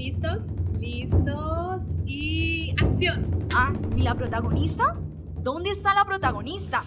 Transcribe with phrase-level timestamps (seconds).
[0.00, 0.44] ¿Listos?
[0.78, 1.82] ¿Listos?
[2.06, 3.46] Y acción.
[3.54, 4.96] Ah, ¿y la protagonista?
[5.36, 6.82] ¿Dónde está la protagonista?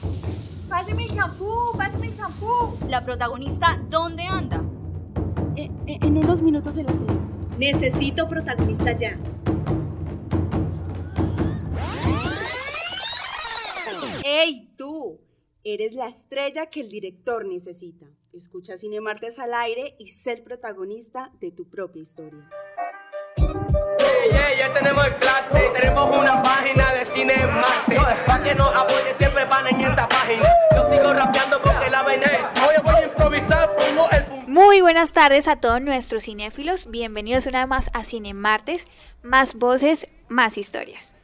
[0.68, 1.48] Pásame el champú,
[1.78, 2.48] pásame el champú.
[2.90, 4.64] ¿La protagonista dónde anda?
[5.56, 6.94] Eh, eh, en unos minutos en la.
[7.60, 9.16] Necesito protagonista ya.
[14.26, 15.22] ¡Ey, tú!
[15.64, 18.08] Eres la estrella que el director necesita.
[18.34, 22.50] Escucha Cine Martes al aire y ser protagonista de tu propia historia.
[34.48, 36.90] Muy buenas tardes a todos nuestros cinéfilos.
[36.90, 38.88] Bienvenidos una vez más a Cine Martes.
[39.24, 41.16] Más voces, más historias.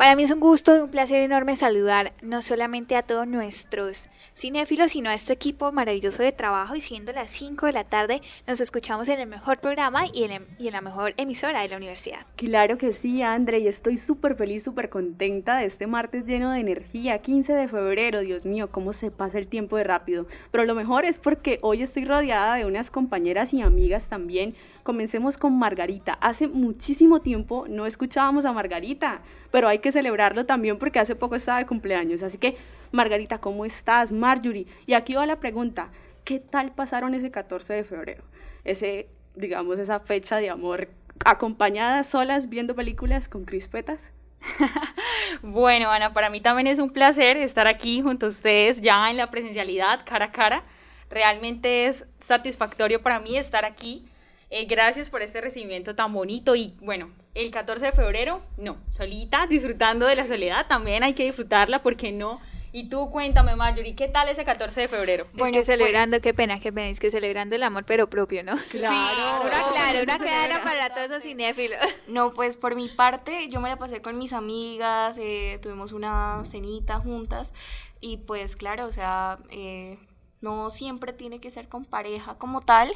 [0.00, 4.08] Para mí es un gusto y un placer enorme saludar no solamente a todos nuestros
[4.34, 6.74] cinéfilos, sino a este equipo maravilloso de trabajo.
[6.74, 10.46] Y siendo las 5 de la tarde, nos escuchamos en el mejor programa y en,
[10.72, 12.20] la mejor emisora de la universidad.
[12.36, 16.60] Claro que sí, André, y estoy súper feliz, súper contenta de este martes lleno de
[16.60, 17.18] energía.
[17.18, 20.24] 15 de febrero, Dios mío, cómo se pasa el tiempo de rápido.
[20.50, 25.36] Pero lo mejor es porque hoy estoy rodeada de unas compañeras y amigas también Comencemos
[25.36, 26.14] con Margarita.
[26.14, 31.34] Hace muchísimo tiempo no escuchábamos a Margarita, pero hay que celebrarlo también porque hace poco
[31.34, 32.22] estaba de cumpleaños.
[32.22, 32.56] Así que,
[32.92, 34.12] Margarita, ¿cómo estás?
[34.12, 34.66] Marjorie.
[34.86, 35.90] Y aquí va la pregunta,
[36.24, 38.24] ¿qué tal pasaron ese 14 de febrero?
[38.64, 40.88] Ese, digamos, esa fecha de amor
[41.24, 44.12] acompañadas, solas, viendo películas con crispetas.
[45.42, 49.16] bueno, Ana, para mí también es un placer estar aquí junto a ustedes ya en
[49.16, 50.64] la presencialidad, cara a cara.
[51.10, 54.06] Realmente es satisfactorio para mí estar aquí
[54.50, 59.46] eh, gracias por este recibimiento tan bonito y bueno, el 14 de febrero, no, solita,
[59.46, 62.40] disfrutando de la soledad, también hay que disfrutarla, porque no?
[62.72, 65.26] Y tú cuéntame, Marjorie, ¿qué tal ese 14 de febrero?
[65.32, 68.44] Bueno, es que celebrando, qué pena, qué pena, es que celebrando el amor, pero propio,
[68.44, 68.56] ¿no?
[68.70, 69.42] Claro.
[69.42, 71.80] una claro, una clara para todos esos cinéfilos.
[72.06, 76.44] No, pues por mi parte, yo me la pasé con mis amigas, eh, tuvimos una
[76.50, 77.52] cenita juntas,
[78.00, 79.98] y pues claro, o sea, eh,
[80.40, 82.92] no siempre tiene que ser con pareja como tal,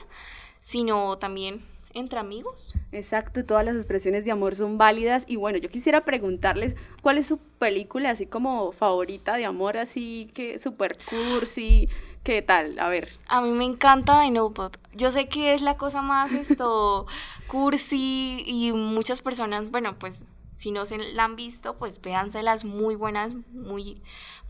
[0.65, 2.75] sino también entre amigos.
[2.91, 7.27] Exacto, todas las expresiones de amor son válidas y bueno, yo quisiera preguntarles cuál es
[7.27, 11.87] su película así como favorita de amor, así que super cursi,
[12.25, 12.79] ¿qué tal?
[12.79, 13.11] A ver.
[13.29, 14.79] A mí me encanta The Notebook.
[14.95, 17.07] Yo sé que es la cosa más esto
[17.47, 20.23] cursi y muchas personas, bueno, pues
[20.57, 24.01] si no se la han visto, pues véanselas muy buenas, muy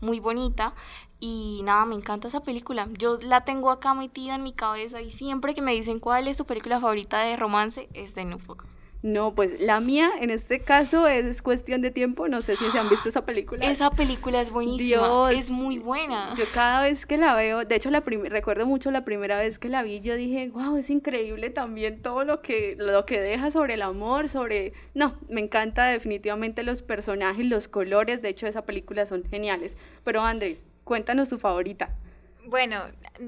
[0.01, 0.73] muy bonita
[1.19, 2.87] y nada, me encanta esa película.
[2.97, 6.37] Yo la tengo acá metida en mi cabeza y siempre que me dicen cuál es
[6.37, 8.65] tu película favorita de romance, es de Notebook.
[9.05, 12.27] No, pues la mía en este caso es cuestión de tiempo.
[12.27, 13.63] No sé si se han visto esa película.
[13.63, 15.31] Esa película es buenísima.
[15.31, 16.33] es muy buena.
[16.35, 19.69] Yo cada vez que la veo, de hecho la recuerdo mucho la primera vez que
[19.69, 23.75] la vi, yo dije, wow, es increíble también todo lo que, lo que deja sobre
[23.75, 24.73] el amor, sobre...
[24.95, 28.23] No, me encanta definitivamente los personajes, los colores.
[28.23, 29.77] De hecho, esa película son geniales.
[30.03, 31.89] Pero André, cuéntanos tu favorita.
[32.47, 32.79] Bueno,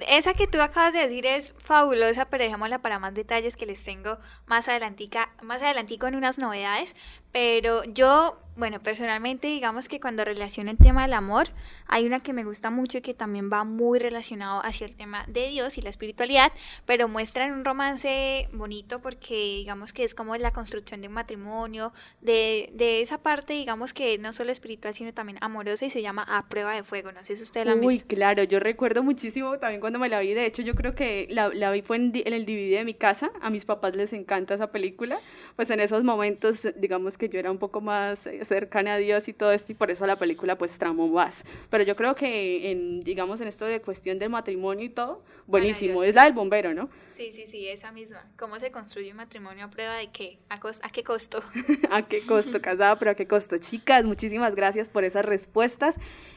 [0.08, 3.84] esa que tú acabas de decir es fabulosa, pero dejémosla para más detalles que les
[3.84, 6.96] tengo más adelantica, más adelantico en unas novedades.
[7.32, 11.50] Pero yo, bueno, personalmente digamos que cuando relaciono el tema del amor,
[11.86, 15.26] hay una que me gusta mucho y que también va muy relacionado hacia el tema
[15.28, 16.52] de Dios y la espiritualidad,
[16.86, 21.94] pero muestran un romance bonito porque digamos que es como la construcción de un matrimonio,
[22.22, 26.26] de, de esa parte digamos que no solo espiritual, sino también amorosa y se llama
[26.28, 27.12] A Prueba de Fuego.
[27.12, 28.06] No sé si ustedes la han visto.
[28.08, 31.28] Uy, claro, yo recuerdo muchísimo también cuando me la vi, de hecho yo creo que
[31.30, 34.14] la, la vi fue en, en el DVD de mi casa, a mis papás les
[34.14, 35.22] encanta esa película,
[35.56, 39.28] pues en esos momentos digamos que yo era un poco más eh, cercana a Dios
[39.28, 41.44] y todo esto, y por eso la película pues tramó más.
[41.70, 46.04] Pero yo creo que, en, digamos, en esto de cuestión del matrimonio y todo, buenísimo.
[46.04, 46.90] Es la del bombero, ¿no?
[47.12, 48.26] Sí, sí, sí, esa misma.
[48.38, 50.40] ¿Cómo se construye un matrimonio a prueba de qué?
[50.50, 51.42] ¿A, a qué costo?
[51.92, 52.62] ¿A qué costo?
[52.62, 53.58] Casada, pero ¿a qué costo?
[53.58, 55.96] Chicas, muchísimas gracias por esas respuestas.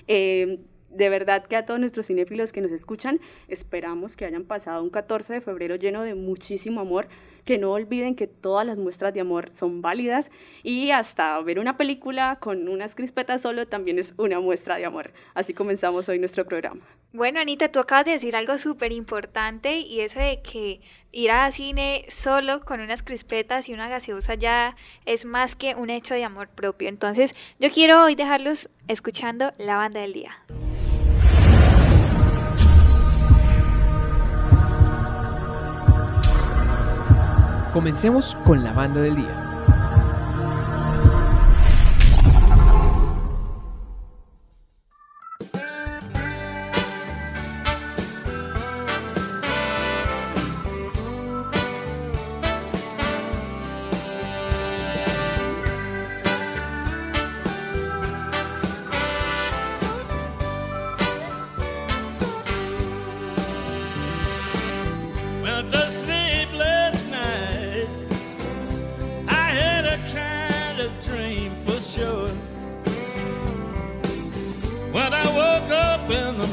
[0.08, 0.58] Eh,
[0.90, 4.90] de verdad que a todos nuestros cinéfilos que nos escuchan, esperamos que hayan pasado un
[4.90, 7.08] 14 de febrero lleno de muchísimo amor,
[7.44, 10.30] que no olviden que todas las muestras de amor son válidas
[10.62, 15.12] y hasta ver una película con unas crispetas solo también es una muestra de amor.
[15.34, 16.82] Así comenzamos hoy nuestro programa.
[17.12, 20.80] Bueno, Anita, tú acabas de decir algo súper importante y eso de que
[21.10, 24.76] ir a cine solo con unas crispetas y una gaseosa ya
[25.06, 26.88] es más que un hecho de amor propio.
[26.88, 30.32] Entonces, yo quiero hoy dejarlos escuchando la banda del día.
[37.72, 39.49] Comencemos con la banda del día.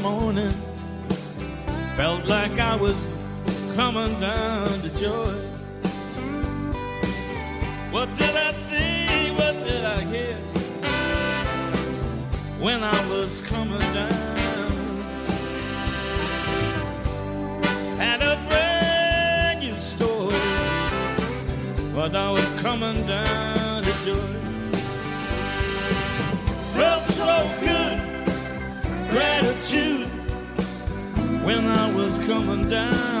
[0.02, 0.54] Morning
[1.96, 3.08] felt like I was
[3.74, 5.34] coming down to joy.
[7.90, 9.30] What did I see?
[9.32, 10.36] What did I hear?
[12.60, 15.00] When I was coming down,
[17.98, 20.38] had a brand new story.
[21.92, 24.47] But I was coming down to joy.
[29.18, 30.06] Gratitude
[31.44, 33.17] when I was coming down.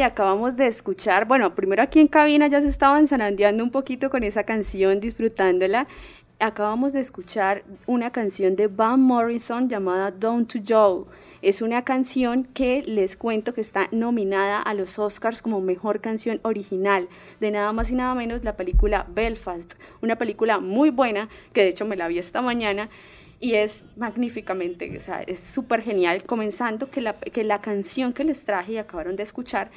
[0.00, 4.08] Y acabamos de escuchar, bueno, primero aquí en cabina ya se estaban zarandeando un poquito
[4.08, 5.88] con esa canción, disfrutándola.
[6.38, 11.04] Acabamos de escuchar una canción de Van Morrison llamada Down to Joe.
[11.42, 16.40] Es una canción que les cuento que está nominada a los Oscars como mejor canción
[16.44, 17.06] original
[17.38, 21.68] de nada más y nada menos la película Belfast, una película muy buena que de
[21.68, 22.88] hecho me la vi esta mañana
[23.40, 28.22] y es magníficamente, o sea, es súper genial, comenzando que la, que la canción que
[28.22, 29.70] les traje y acabaron de escuchar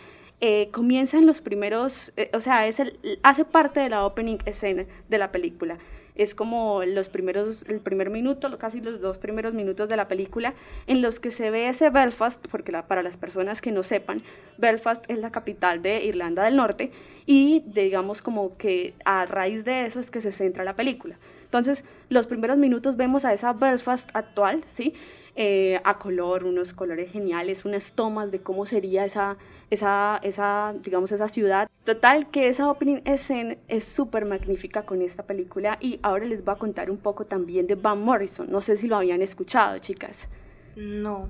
[0.45, 2.81] eh, comienza en los primeros, eh, o sea, es
[3.23, 5.77] hace parte de la opening escena de la película.
[6.15, 10.53] Es como los primeros, el primer minuto, casi los dos primeros minutos de la película,
[10.85, 14.21] en los que se ve ese Belfast, porque para las personas que no sepan,
[14.57, 16.91] Belfast es la capital de Irlanda del Norte,
[17.25, 21.15] y digamos como que a raíz de eso es que se centra la película.
[21.45, 24.93] Entonces, los primeros minutos vemos a esa Belfast actual, ¿sí?
[25.35, 29.35] Eh, a color, unos colores geniales, unas tomas de cómo sería esa,
[29.71, 31.67] esa, esa, digamos, esa ciudad.
[31.85, 36.53] Total, que esa opening scene es súper magnífica con esta película y ahora les voy
[36.53, 38.51] a contar un poco también de Van Morrison.
[38.51, 40.27] No sé si lo habían escuchado, chicas.
[40.75, 41.27] No.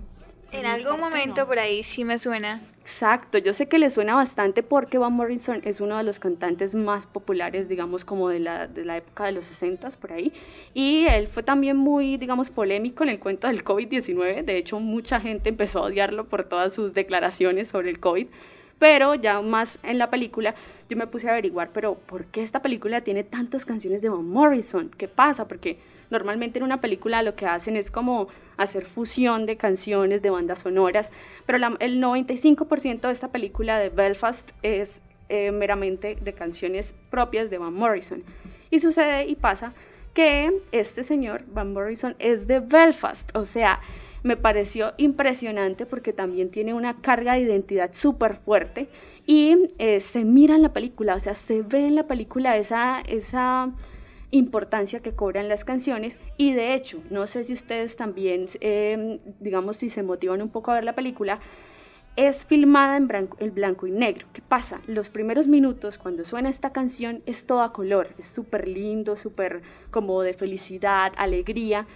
[0.52, 2.62] En algún momento por ahí sí me suena.
[2.84, 6.76] Exacto, yo sé que le suena bastante porque Van Morrison es uno de los cantantes
[6.76, 10.34] más populares, digamos, como de la, de la época de los 60 por ahí.
[10.74, 14.44] Y él fue también muy, digamos, polémico en el cuento del COVID-19.
[14.44, 18.28] De hecho, mucha gente empezó a odiarlo por todas sus declaraciones sobre el COVID.
[18.80, 20.54] Pero ya más en la película,
[20.90, 24.28] yo me puse a averiguar, pero ¿por qué esta película tiene tantas canciones de Van
[24.28, 24.92] Morrison?
[24.98, 25.48] ¿Qué pasa?
[25.48, 25.78] Porque
[26.10, 30.60] normalmente en una película lo que hacen es como hacer fusión de canciones, de bandas
[30.60, 31.10] sonoras,
[31.46, 37.58] pero el 95% de esta película de Belfast es eh, meramente de canciones propias de
[37.58, 38.24] Van Morrison.
[38.70, 39.74] Y sucede y pasa
[40.14, 43.80] que este señor, Van Morrison, es de Belfast, o sea,
[44.24, 48.88] me pareció impresionante porque también tiene una carga de identidad súper fuerte
[49.26, 53.02] y eh, se mira en la película, o sea, se ve en la película esa,
[53.02, 53.72] esa
[54.34, 59.78] importancia que cobran las canciones y de hecho, no sé si ustedes también, eh, digamos,
[59.78, 61.40] si se motivan un poco a ver la película,
[62.16, 64.28] es filmada en blanco, en blanco y negro.
[64.34, 64.82] ¿Qué pasa?
[64.88, 69.62] Los primeros minutos, cuando suena esta canción, es todo a color, es súper lindo, súper
[69.92, 71.88] como de felicidad, alegría.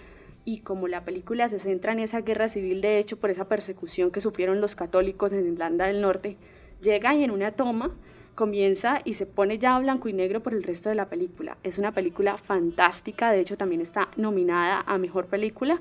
[0.44, 4.10] Y como la película se centra en esa guerra civil, de hecho, por esa persecución
[4.10, 6.36] que sufrieron los católicos en Irlanda del Norte,
[6.80, 7.94] llega y en una toma
[8.38, 11.58] comienza y se pone ya blanco y negro por el resto de la película.
[11.64, 15.80] Es una película fantástica, de hecho también está nominada a Mejor Película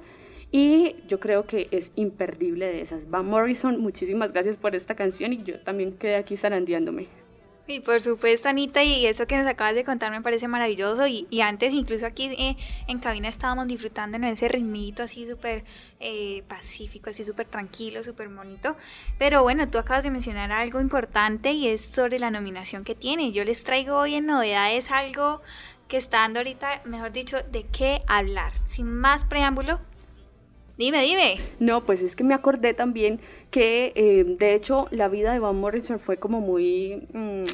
[0.51, 3.11] y yo creo que es imperdible de esas.
[3.11, 7.26] Van Morrison, muchísimas gracias por esta canción y yo también quedé aquí zarandeándome.
[7.69, 11.05] Y por supuesto, Anita, y eso que nos acabas de contar me parece maravilloso.
[11.05, 12.55] Y, antes, incluso aquí eh,
[12.87, 15.65] en cabina estábamos disfrutando en ese ritmito así súper
[15.99, 18.77] eh, pacífico, así súper tranquilo, súper bonito.
[19.19, 23.33] Pero bueno, tú acabas de mencionar algo importante y es sobre la nominación que tiene.
[23.33, 25.41] Yo les traigo hoy en novedades algo
[25.89, 28.53] que está dando ahorita, mejor dicho, de qué hablar.
[28.63, 29.81] Sin más preámbulo,
[30.77, 31.39] Dime, dime.
[31.59, 33.19] No, pues es que me acordé también
[33.49, 37.07] que, eh, de hecho, la vida de Van Morrison fue como muy...
[37.13, 37.45] mm,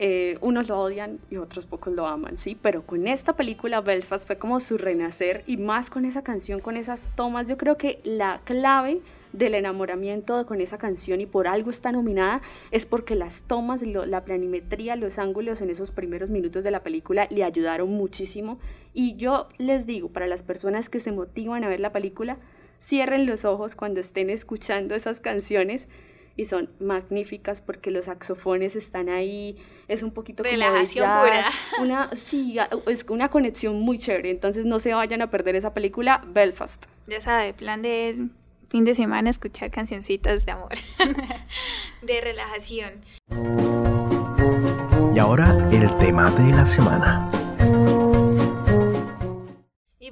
[0.00, 2.56] eh, unos lo odian y otros pocos lo aman, ¿sí?
[2.60, 6.76] Pero con esta película, Belfast, fue como su renacer y más con esa canción, con
[6.76, 9.00] esas tomas, yo creo que la clave
[9.32, 14.06] del enamoramiento con esa canción y por algo está nominada es porque las tomas, lo-
[14.06, 18.58] la planimetría, los ángulos en esos primeros minutos de la película le ayudaron muchísimo
[18.94, 22.38] y yo les digo, para las personas que se motivan a ver la película,
[22.80, 25.88] cierren los ojos cuando estén escuchando esas canciones
[26.36, 29.56] y son magníficas porque los saxofones están ahí,
[29.88, 31.82] es un poquito como de Relajación jazz, pura.
[31.82, 32.56] una sí,
[32.86, 36.84] es una conexión muy chévere, entonces no se vayan a perder esa película Belfast.
[37.08, 38.28] Ya sabe, plan de
[38.68, 40.74] fin de semana escuchar cancioncitas de amor,
[42.02, 43.04] de relajación.
[45.14, 47.28] Y ahora el tema de la semana.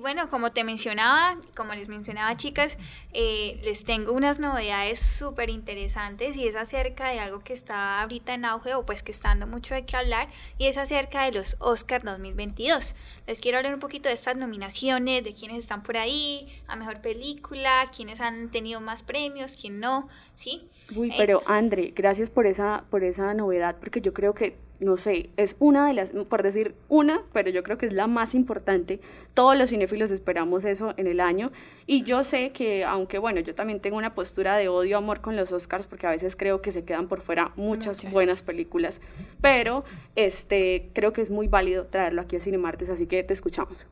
[0.06, 2.78] Bueno, como te mencionaba, como les mencionaba chicas,
[3.12, 8.32] eh, les tengo unas novedades súper interesantes y es acerca de algo que está ahorita
[8.34, 11.32] en auge o pues que está dando mucho de qué hablar y es acerca de
[11.32, 12.94] los Oscars 2022.
[13.26, 17.00] Les quiero hablar un poquito de estas nominaciones, de quiénes están por ahí, a mejor
[17.00, 20.68] película, quiénes han tenido más premios, quién no, ¿sí?
[20.94, 24.96] Uy, Eh, pero André, gracias por esa, por esa novedad, porque yo creo que, no
[24.96, 28.34] sé, es una de las, por decir una, pero yo creo que es la más
[28.34, 29.00] importante.
[29.34, 31.50] Todos los cinéfilos esperamos eso en el año.
[31.86, 35.52] Y yo sé que, aunque bueno, yo también tengo una postura de odio-amor con los
[35.52, 38.12] Oscars, porque a veces creo que se quedan por fuera muchas, Muchas.
[38.12, 39.00] buenas películas,
[39.40, 43.86] pero este, creo que es muy válido traerlo aquí a Cinemartes, así que te escuchamos.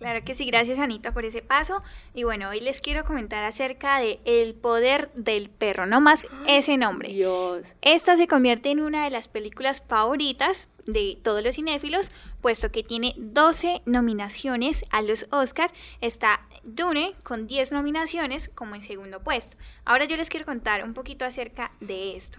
[0.00, 1.82] Claro que sí, gracias Anita por ese paso.
[2.14, 6.78] Y bueno, hoy les quiero comentar acerca de El poder del perro, no más ese
[6.78, 7.10] nombre.
[7.12, 7.66] Dios.
[7.82, 12.82] Esta se convierte en una de las películas favoritas de todos los cinéfilos, puesto que
[12.82, 15.70] tiene 12 nominaciones a los Oscar.
[16.00, 19.58] Está Dune con 10 nominaciones como en segundo puesto.
[19.84, 22.38] Ahora yo les quiero contar un poquito acerca de esto.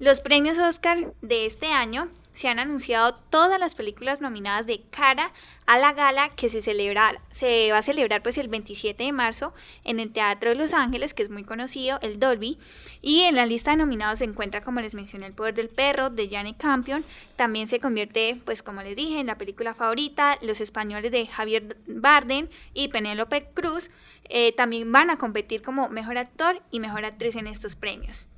[0.00, 5.32] Los premios Oscar de este año se han anunciado todas las películas nominadas de cara
[5.64, 9.54] a la gala que se celebra, se va a celebrar pues el 27 de marzo
[9.84, 12.58] en el Teatro de Los Ángeles, que es muy conocido, el Dolby,
[13.00, 16.10] y en la lista de nominados se encuentra, como les mencioné, El Poder del Perro
[16.10, 20.60] de Janet Campion, también se convierte, pues como les dije, en la película favorita, Los
[20.60, 23.90] Españoles de Javier Bardem y Penélope Cruz,
[24.28, 28.28] eh, también van a competir como Mejor Actor y Mejor Actriz en estos premios.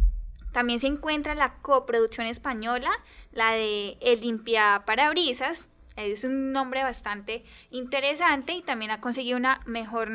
[0.52, 2.90] También se encuentra la coproducción española,
[3.33, 5.69] la de El Limpia Parabrisas.
[5.97, 10.09] Es un nombre bastante interesante y también ha conseguido una mejor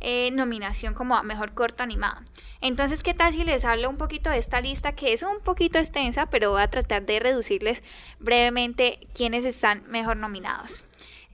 [0.00, 2.22] eh, nominación como a mejor corto animado.
[2.62, 5.78] Entonces, ¿qué tal si les hablo un poquito de esta lista que es un poquito
[5.78, 7.84] extensa, pero voy a tratar de reducirles
[8.18, 10.86] brevemente quiénes están mejor nominados?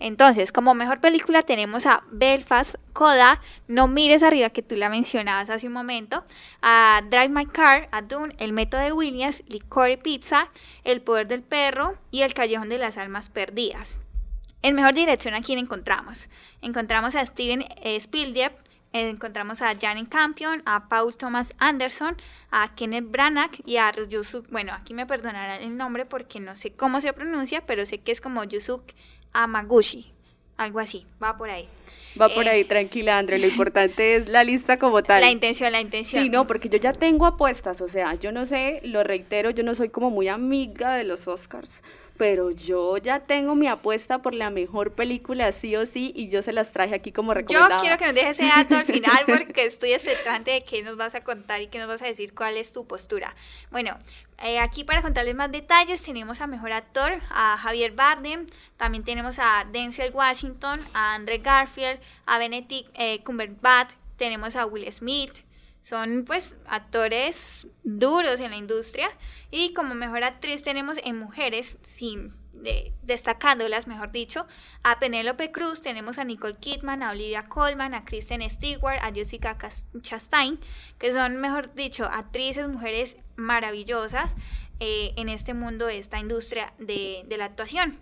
[0.04, 5.49] Entonces, como mejor película tenemos a Belfast, Coda, No mires arriba, que tú la mencionabas
[5.49, 6.26] hace un momento,
[6.61, 10.50] a Drive My Car, a Dune, El método de Williams, Licorice Pizza,
[10.84, 13.99] El poder del perro y El callejón de las almas perdidas.
[14.61, 16.28] En mejor dirección, ¿a quién encontramos?
[16.61, 18.54] Encontramos a Steven eh, Spielberg,
[18.92, 22.14] eh, encontramos a Janet Campion, a Paul Thomas Anderson,
[22.50, 26.73] a Kenneth Branagh y a Yusuke, bueno, aquí me perdonarán el nombre porque no sé
[26.73, 28.94] cómo se pronuncia, pero sé que es como Yusuke
[29.35, 30.12] Amaguchi,
[30.57, 31.69] algo así, va por ahí.
[32.21, 33.39] Va por Eh, ahí, tranquila, André.
[33.39, 35.21] Lo importante es la lista como tal.
[35.21, 36.23] La intención, la intención.
[36.23, 39.63] Sí, no, porque yo ya tengo apuestas, o sea, yo no sé, lo reitero, yo
[39.65, 41.83] no soy como muy amiga de los Oscars,
[42.17, 46.43] pero yo ya tengo mi apuesta por la mejor película sí o sí y yo
[46.43, 47.81] se las traje aquí como Yo recomendada.
[47.81, 51.17] quiero que nos dejes ese dato al final porque estoy expectante de qué nos vas
[51.17, 53.35] a contar y qué nos vas a decir cuál es tu postura.
[53.73, 53.99] Bueno,
[54.45, 58.47] eh, aquí para contarles más detalles tenemos a Mejor Actor, a Javier Bardem,
[58.77, 61.84] también tenemos a Denzel Washington, a Andrew Garfield,
[62.26, 65.33] a Benedict eh, Cumberbatch, tenemos a Will Smith,
[65.83, 69.11] son pues actores duros en la industria.
[69.50, 74.47] Y como mejor actriz tenemos en mujeres, sin de- destacándolas, mejor dicho,
[74.83, 79.59] a Penélope Cruz, tenemos a Nicole Kidman, a Olivia Colman, a Kristen Stewart, a Jessica
[80.00, 80.59] Chastain,
[80.99, 84.37] que son, mejor dicho, actrices, mujeres maravillosas
[84.81, 88.00] eh, en este mundo esta industria de la actuación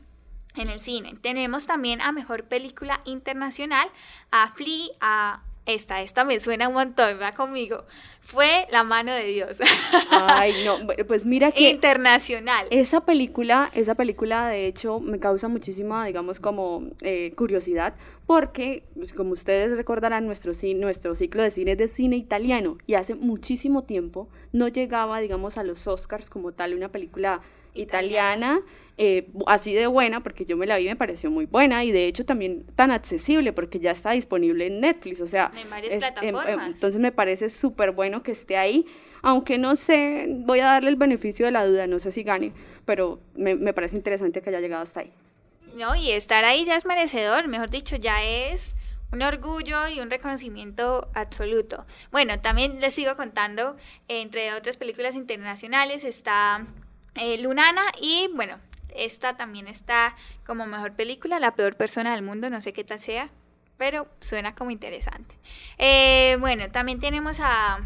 [0.56, 1.14] en el cine.
[1.20, 3.88] Tenemos también a Mejor Película Internacional,
[4.30, 7.84] a Flea, a esta, esta me suena un montón, va conmigo.
[8.20, 9.60] Fue La mano de Dios.
[10.10, 12.66] Ay, no, pues mira que Internacional.
[12.70, 17.94] esa película, esa película de hecho me causa muchísima, digamos, como eh, curiosidad,
[18.26, 22.94] porque pues, como ustedes recordarán, nuestro, nuestro ciclo de cine es de cine italiano y
[22.94, 27.40] hace muchísimo tiempo no llegaba, digamos, a los Oscars como tal una película
[27.74, 28.60] italiana,
[28.98, 31.92] eh, así de buena, porque yo me la vi y me pareció muy buena y
[31.92, 35.94] de hecho también tan accesible porque ya está disponible en Netflix, o sea, En varias
[35.94, 36.66] es- em- em, plataformas.
[36.74, 38.84] entonces me parece súper bueno que esté ahí,
[39.22, 42.52] aunque no sé, voy a darle el beneficio de la duda, no sé si gane,
[42.84, 45.12] pero me, me parece interesante que haya llegado hasta ahí.
[45.74, 48.76] No, y estar ahí ya es merecedor, mejor dicho, ya es
[49.10, 51.86] un orgullo y un reconocimiento absoluto.
[52.10, 53.76] Bueno, también les sigo contando,
[54.08, 56.66] entre otras películas internacionales está
[57.14, 58.56] eh, Lunana y bueno,
[58.96, 60.14] esta también está
[60.46, 63.30] como mejor película, La peor persona del mundo, no sé qué tal sea,
[63.76, 65.36] pero suena como interesante.
[65.78, 67.80] Eh, bueno, también tenemos a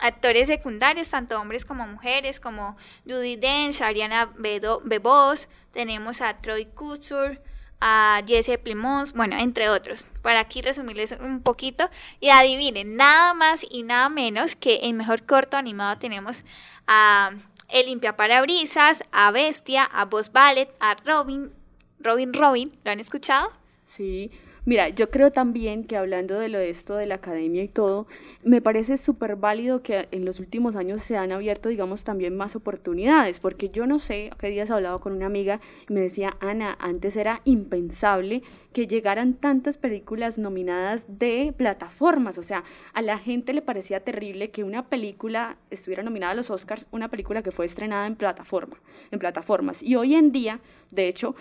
[0.00, 2.76] actores secundarios, tanto hombres como mujeres, como
[3.06, 7.40] Judy Dench, Ariana Bebos, tenemos a Troy Kutsur,
[7.80, 10.04] a Jesse Plimons, bueno, entre otros.
[10.22, 11.88] Para aquí resumirles un poquito
[12.20, 16.44] y adivinen, nada más y nada menos que en mejor corto animado tenemos
[16.86, 17.30] a
[17.72, 21.52] El Limpia Parabrisas, a Bestia, a Boss Ballet, a Robin,
[21.98, 23.52] Robin Robin, ¿lo han escuchado?
[23.86, 24.30] Sí,
[24.64, 28.06] mira, yo creo también que hablando de lo de esto de la academia y todo,
[28.42, 32.56] me parece súper válido que en los últimos años se han abierto, digamos, también más
[32.56, 36.36] oportunidades, porque yo no sé, qué días he hablado con una amiga y me decía,
[36.40, 38.42] Ana, antes era impensable
[38.72, 44.50] que llegaran tantas películas nominadas de plataformas, o sea, a la gente le parecía terrible
[44.50, 48.76] que una película estuviera nominada a los Oscars, una película que fue estrenada en plataforma,
[49.10, 51.34] en plataformas, y hoy en día, de hecho,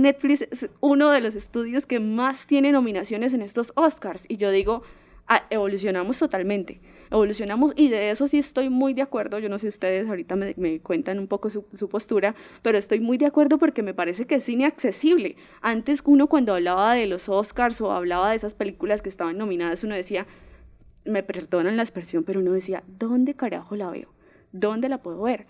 [0.00, 4.24] Netflix es uno de los estudios que más tiene nominaciones en estos Oscars.
[4.26, 4.82] Y yo digo,
[5.28, 6.80] ah, evolucionamos totalmente.
[7.10, 9.38] Evolucionamos y de eso sí estoy muy de acuerdo.
[9.38, 13.00] Yo no sé ustedes ahorita me, me cuentan un poco su, su postura, pero estoy
[13.00, 15.36] muy de acuerdo porque me parece que es cine accesible.
[15.60, 19.84] Antes uno cuando hablaba de los Oscars o hablaba de esas películas que estaban nominadas,
[19.84, 20.26] uno decía,
[21.04, 24.08] me perdonan la expresión, pero uno decía, ¿dónde carajo la veo?
[24.52, 25.46] ¿Dónde la puedo ver?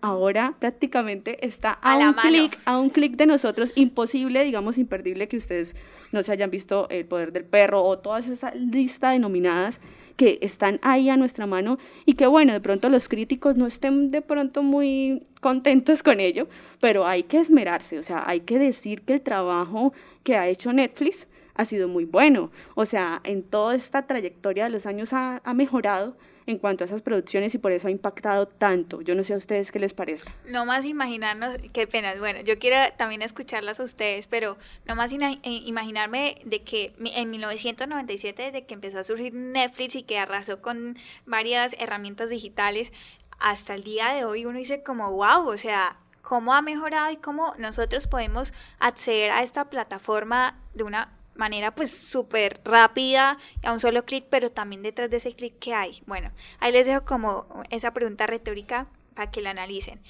[0.00, 5.36] Ahora prácticamente está a, un clic, a un clic de nosotros, imposible, digamos, imperdible que
[5.36, 5.74] ustedes
[6.12, 9.80] no se hayan visto El Poder del Perro o toda esa lista de nominadas
[10.18, 14.10] que están ahí a nuestra mano y que bueno, de pronto los críticos no estén
[14.10, 16.48] de pronto muy contentos con ello,
[16.80, 19.92] pero hay que esmerarse, o sea, hay que decir que el trabajo
[20.24, 24.70] que ha hecho Netflix ha sido muy bueno, o sea, en toda esta trayectoria de
[24.70, 26.16] los años ha, ha mejorado
[26.50, 29.02] en cuanto a esas producciones y por eso ha impactado tanto.
[29.02, 30.32] Yo no sé a ustedes qué les parezca.
[30.46, 34.56] No más imaginarnos, qué pena, bueno, yo quiero también escucharlas a ustedes, pero
[34.86, 40.02] no más eh, imaginarme de que en 1997, desde que empezó a surgir Netflix y
[40.02, 42.92] que arrasó con varias herramientas digitales,
[43.38, 47.16] hasta el día de hoy uno dice como, wow, o sea, cómo ha mejorado y
[47.16, 53.80] cómo nosotros podemos acceder a esta plataforma de una manera pues súper rápida a un
[53.80, 56.02] solo clic, pero también detrás de ese clic que hay.
[56.06, 60.00] Bueno, ahí les dejo como esa pregunta retórica para que la analicen.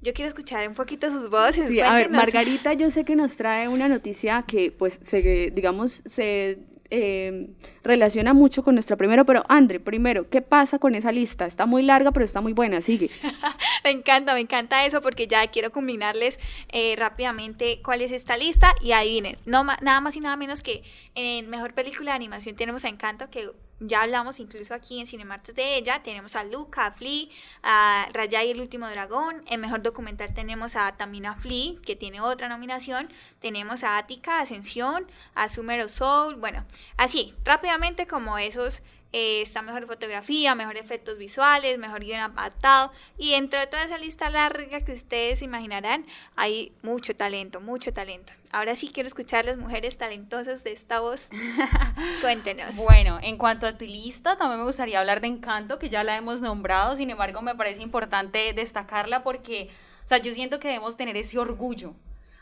[0.00, 1.70] Yo quiero escuchar un poquito sus voces.
[1.70, 2.10] Sí, a ver.
[2.10, 6.58] Margarita, yo sé que nos trae una noticia que, pues, se, digamos, se
[6.96, 7.48] eh,
[7.82, 11.44] relaciona mucho con nuestra primera, pero Andre, primero, ¿qué pasa con esa lista?
[11.44, 13.10] Está muy larga, pero está muy buena, sigue.
[13.84, 16.40] Me encanta, me encanta eso porque ya quiero combinarles
[16.72, 19.36] eh, rápidamente cuál es esta lista y ahí vienen.
[19.44, 20.82] No, nada más y nada menos que
[21.14, 25.54] en Mejor Película de Animación tenemos a Encanto, que ya hablamos incluso aquí en Cinemartes
[25.54, 26.02] de ella.
[26.02, 27.26] Tenemos a Luca, a Flea,
[27.62, 29.42] a Raya y el Último Dragón.
[29.46, 33.10] En Mejor Documental tenemos a también a Flea, que tiene otra nominación.
[33.40, 36.36] Tenemos a Attica, Ascensión, a Summer of Soul.
[36.36, 36.64] Bueno,
[36.96, 38.82] así, rápidamente como esos
[39.16, 42.90] eh, está mejor fotografía, mejor efectos visuales, mejor guion adaptado.
[43.16, 48.32] Y dentro de toda esa lista larga que ustedes imaginarán, hay mucho talento, mucho talento.
[48.50, 51.28] Ahora sí quiero escuchar a las mujeres talentosas de esta voz.
[52.22, 52.76] Cuéntenos.
[52.84, 56.16] Bueno, en cuanto a tu lista, también me gustaría hablar de Encanto, que ya la
[56.16, 59.70] hemos nombrado, sin embargo me parece importante destacarla porque,
[60.04, 61.94] o sea, yo siento que debemos tener ese orgullo.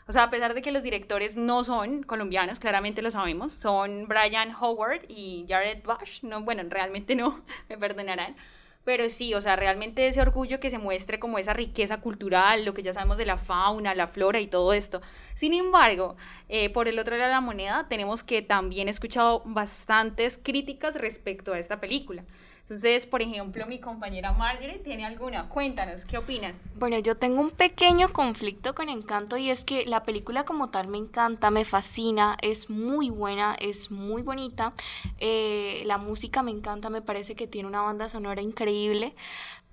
[0.07, 4.07] O sea, a pesar de que los directores no son colombianos, claramente lo sabemos, son
[4.07, 8.35] Brian Howard y Jared Bush, no, bueno, realmente no, me perdonarán,
[8.83, 12.73] pero sí, o sea, realmente ese orgullo que se muestre como esa riqueza cultural, lo
[12.73, 15.01] que ya sabemos de la fauna, la flora y todo esto.
[15.35, 16.17] Sin embargo,
[16.49, 20.95] eh, por el otro lado de la moneda, tenemos que también he escuchado bastantes críticas
[20.95, 22.25] respecto a esta película.
[22.63, 25.49] Entonces, por ejemplo, mi compañera Margaret tiene alguna.
[25.49, 26.55] Cuéntanos, ¿qué opinas?
[26.75, 30.87] Bueno, yo tengo un pequeño conflicto con Encanto y es que la película como tal
[30.87, 34.71] me encanta, me fascina, es muy buena, es muy bonita.
[35.19, 39.13] Eh, la música me encanta, me parece que tiene una banda sonora increíble,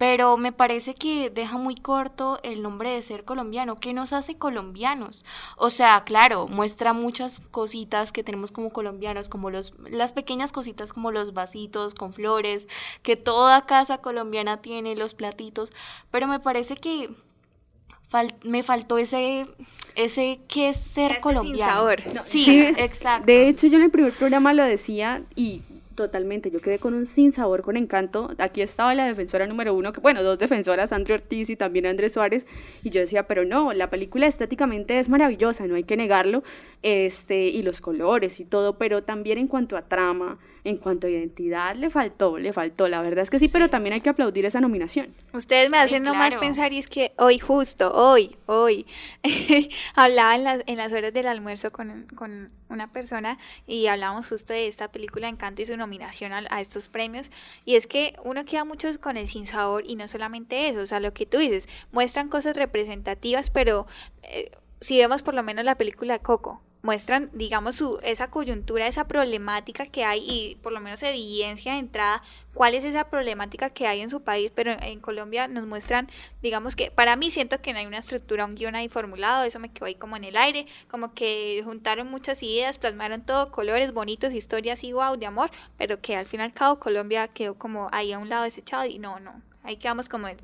[0.01, 3.77] pero me parece que deja muy corto el nombre de ser colombiano.
[3.77, 5.27] ¿Qué nos hace colombianos?
[5.59, 10.95] O sea, claro, muestra muchas cositas que tenemos como colombianos, como los, las pequeñas cositas
[10.95, 12.67] como los vasitos con flores,
[13.03, 15.71] que toda casa colombiana tiene, los platitos,
[16.11, 17.11] pero me parece que
[18.11, 19.47] fal- me faltó ese,
[19.97, 21.73] ese que es ser Este colombiano.
[21.73, 22.01] sabor.
[22.25, 23.27] Sí, Sí, es- exacto.
[23.27, 25.61] De hecho, yo en el primer programa lo decía y
[26.01, 28.33] totalmente, yo quedé con un sinsabor con encanto.
[28.39, 32.13] Aquí estaba la defensora número uno, que, bueno, dos defensoras, Andrea Ortiz y también Andrés
[32.15, 32.47] Suárez,
[32.83, 36.43] y yo decía, pero no, la película estéticamente es maravillosa, no hay que negarlo,
[36.83, 41.11] este, y los colores y todo, pero también en cuanto a trama, en cuanto a
[41.11, 44.47] identidad, le faltó, le faltó, la verdad es que sí, pero también hay que aplaudir
[44.47, 45.09] esa nominación.
[45.35, 46.41] Ustedes me hacen nomás claro.
[46.41, 48.87] pensar y es que hoy justo, hoy, hoy,
[49.95, 54.53] hablaba en las, en las horas del almuerzo con, con una persona y hablábamos justo
[54.53, 57.31] de esta película Encanto y su nominación a, a estos premios.
[57.65, 61.01] Y es que uno queda mucho con el sinsabor y no solamente eso, o sea,
[61.01, 63.87] lo que tú dices, muestran cosas representativas, pero
[64.23, 69.07] eh, si vemos por lo menos la película Coco, muestran, digamos, su, esa coyuntura, esa
[69.07, 72.23] problemática que hay y por lo menos evidencia de entrada
[72.55, 76.09] cuál es esa problemática que hay en su país, pero en Colombia nos muestran,
[76.43, 79.59] digamos que para mí siento que no hay una estructura, un guion ahí formulado, eso
[79.59, 83.93] me quedó ahí como en el aire, como que juntaron muchas ideas, plasmaron todo, colores
[83.93, 87.55] bonitos, historias y wow, de amor, pero que al fin y al cabo Colombia quedó
[87.57, 90.39] como ahí a un lado desechado y no, no, ahí quedamos como el,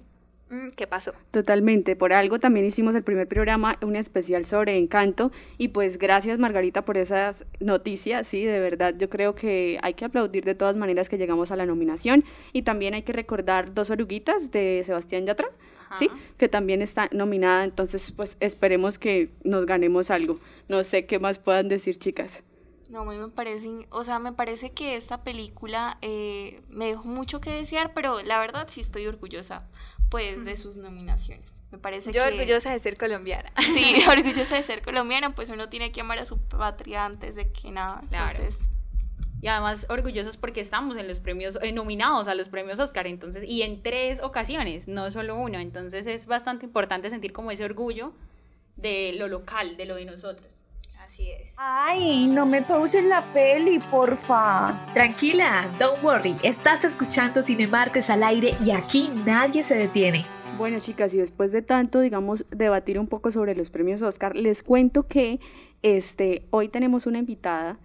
[0.76, 1.12] ¿qué pasó?
[1.30, 6.38] Totalmente, por algo también hicimos el primer programa, un especial sobre Encanto, y pues gracias
[6.38, 10.76] Margarita por esas noticias, sí, de verdad yo creo que hay que aplaudir de todas
[10.76, 15.26] maneras que llegamos a la nominación, y también hay que recordar Dos oruguitas de Sebastián
[15.26, 15.48] Yatra,
[15.98, 21.18] sí, que también está nominada, entonces pues esperemos que nos ganemos algo, no sé qué
[21.18, 22.42] más puedan decir chicas.
[22.88, 27.08] No, a mí me parece, o sea, me parece que esta película eh, me dejó
[27.08, 29.66] mucho que desear, pero la verdad sí estoy orgullosa,
[30.08, 31.44] pues, de sus nominaciones.
[31.70, 32.34] Me parece Yo que...
[32.34, 33.52] orgullosa de ser colombiana.
[33.58, 37.50] Sí, orgullosa de ser colombiana, pues uno tiene que amar a su patria antes de
[37.50, 38.02] que nada.
[38.08, 38.36] Claro.
[38.36, 38.60] Entonces,
[39.42, 43.44] Y además orgullosos porque estamos en los premios, eh, nominados a los premios Oscar, entonces,
[43.44, 45.58] y en tres ocasiones, no solo uno.
[45.58, 48.12] Entonces es bastante importante sentir como ese orgullo
[48.76, 50.56] de lo local, de lo de nosotros.
[51.06, 51.54] Así es.
[51.56, 54.92] Ay, no me pausen la peli, porfa.
[54.92, 60.24] Tranquila, don't worry, estás escuchando Cinemartes al aire y aquí nadie se detiene.
[60.58, 64.64] Bueno, chicas, y después de tanto, digamos, debatir un poco sobre los premios Oscar, les
[64.64, 65.38] cuento que
[65.82, 67.78] este, hoy tenemos una invitada,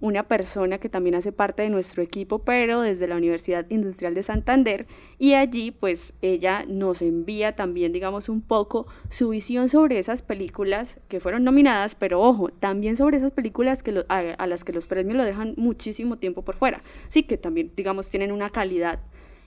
[0.00, 4.22] una persona que también hace parte de nuestro equipo, pero desde la Universidad Industrial de
[4.22, 4.86] Santander,
[5.18, 10.98] y allí pues ella nos envía también, digamos, un poco su visión sobre esas películas
[11.08, 14.86] que fueron nominadas, pero ojo, también sobre esas películas que a, a las que los
[14.86, 19.00] premios lo dejan muchísimo tiempo por fuera, sí, que también, digamos, tienen una calidad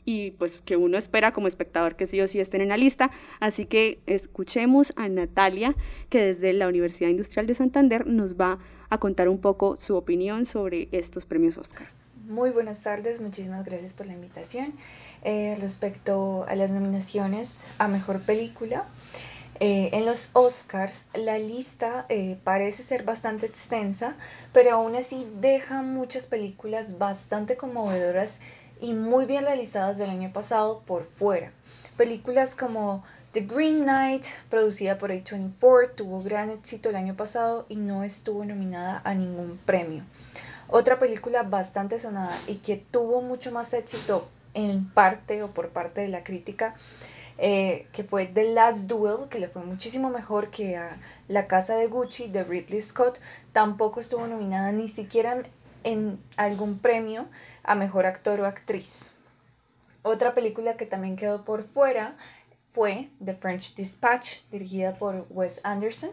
[0.05, 3.11] y pues que uno espera como espectador que sí o sí estén en la lista.
[3.39, 5.75] Así que escuchemos a Natalia,
[6.09, 8.59] que desde la Universidad Industrial de Santander nos va a
[8.97, 11.87] contar un poco su opinión sobre estos premios Oscar.
[12.27, 14.73] Muy buenas tardes, muchísimas gracias por la invitación.
[15.23, 18.85] Eh, respecto a las nominaciones a Mejor Película,
[19.59, 24.15] eh, en los Oscars la lista eh, parece ser bastante extensa,
[24.53, 28.39] pero aún así deja muchas películas bastante conmovedoras
[28.79, 31.51] y muy bien realizadas del año pasado por fuera.
[31.97, 37.75] Películas como The Green Knight, producida por A24, tuvo gran éxito el año pasado y
[37.75, 40.03] no estuvo nominada a ningún premio.
[40.67, 46.01] Otra película bastante sonada y que tuvo mucho más éxito en parte o por parte
[46.01, 46.73] de la crítica,
[47.37, 50.89] eh, que fue The Last Duel, que le fue muchísimo mejor que a
[51.27, 53.19] La Casa de Gucci de Ridley Scott,
[53.53, 55.43] tampoco estuvo nominada ni siquiera
[55.83, 57.27] en algún premio
[57.61, 59.13] a mejor actor o actriz.
[60.01, 62.15] Otra película que también quedó por fuera
[62.71, 66.11] fue The French Dispatch, dirigida por Wes Anderson.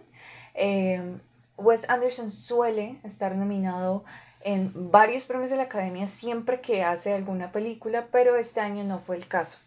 [0.55, 1.19] Eh,
[1.57, 4.05] Wes Anderson suele estar nominado
[4.45, 8.99] en varios premios de la Academia siempre que hace alguna película, pero este año no
[8.99, 9.59] fue el caso.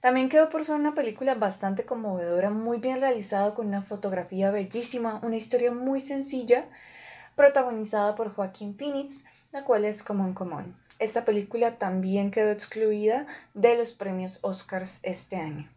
[0.00, 5.20] También quedó por fuera una película bastante conmovedora, muy bien realizada con una fotografía bellísima,
[5.22, 6.68] una historia muy sencilla,
[7.36, 10.76] protagonizada por Joaquín Phoenix, la cual es Común Común.
[10.98, 15.73] Esta película también quedó excluida de los premios Oscars este año.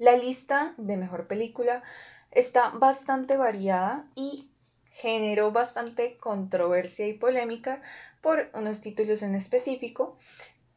[0.00, 1.82] La lista de mejor película
[2.30, 4.48] está bastante variada y
[4.92, 7.82] generó bastante controversia y polémica
[8.22, 10.16] por unos títulos en específico,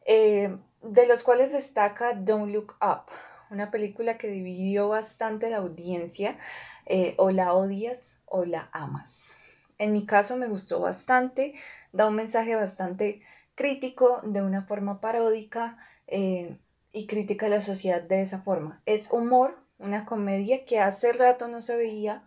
[0.04, 3.10] eh, de los cuales destaca Don't Look Up,
[3.48, 6.36] una película que dividió bastante la audiencia,
[6.84, 9.38] eh, o la odias o la amas.
[9.78, 11.54] En mi caso me gustó bastante,
[11.92, 13.22] da un mensaje bastante
[13.54, 16.58] crítico de una forma paródica eh,
[16.94, 18.80] y crítica a la sociedad de esa forma.
[18.86, 22.22] Es humor, una comedia que hace rato no se veía,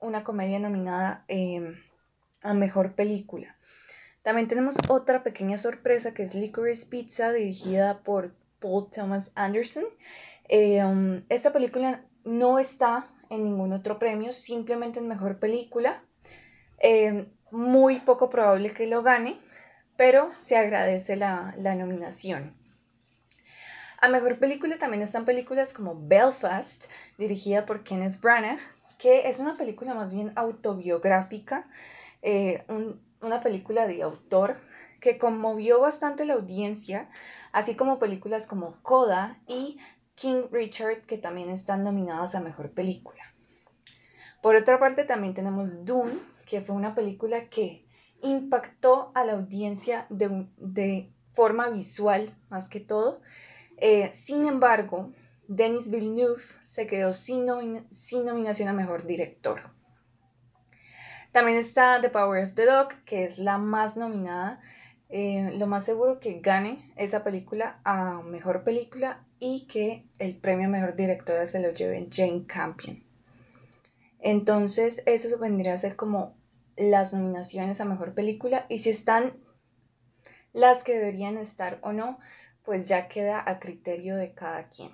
[0.00, 1.76] una comedia nominada em,
[2.40, 3.54] a Mejor Película.
[4.22, 9.84] También tenemos otra pequeña sorpresa que es Licorice Pizza, dirigida por Paul Thomas Anderson.
[10.48, 16.02] Em, esta película no está en ningún otro premio, simplemente en Mejor Película.
[16.78, 19.38] Em, muy poco probable que lo gane,
[19.98, 22.61] pero se agradece la, la nominación.
[24.02, 28.58] A Mejor Película también están películas como Belfast, dirigida por Kenneth Branagh,
[28.98, 31.68] que es una película más bien autobiográfica,
[32.20, 32.64] eh,
[33.20, 34.56] una película de autor
[34.98, 37.08] que conmovió bastante la audiencia,
[37.52, 39.78] así como películas como Coda y
[40.16, 43.22] King Richard, que también están nominadas a Mejor Película.
[44.42, 47.86] Por otra parte, también tenemos Dune, que fue una película que
[48.20, 53.20] impactó a la audiencia de, forma visual más que todo.
[53.78, 55.12] Eh, sin embargo,
[55.48, 59.70] Denis Villeneuve se quedó sin, nominación a Mejor Director.
[61.32, 64.60] También está The Power of the Dog, que es la más nominada.
[65.08, 70.68] Eh, lo más seguro que gane esa película a Mejor Película y que el premio
[70.68, 73.02] a Mejor Directora se lo lleve Jane Campion.
[74.20, 76.34] Entonces, eso vendría a ser como
[76.76, 79.34] las nominaciones a Mejor Película y si están
[80.52, 82.18] las que deberían estar o no,
[82.64, 84.90] pues ya queda a criterio de cada quien.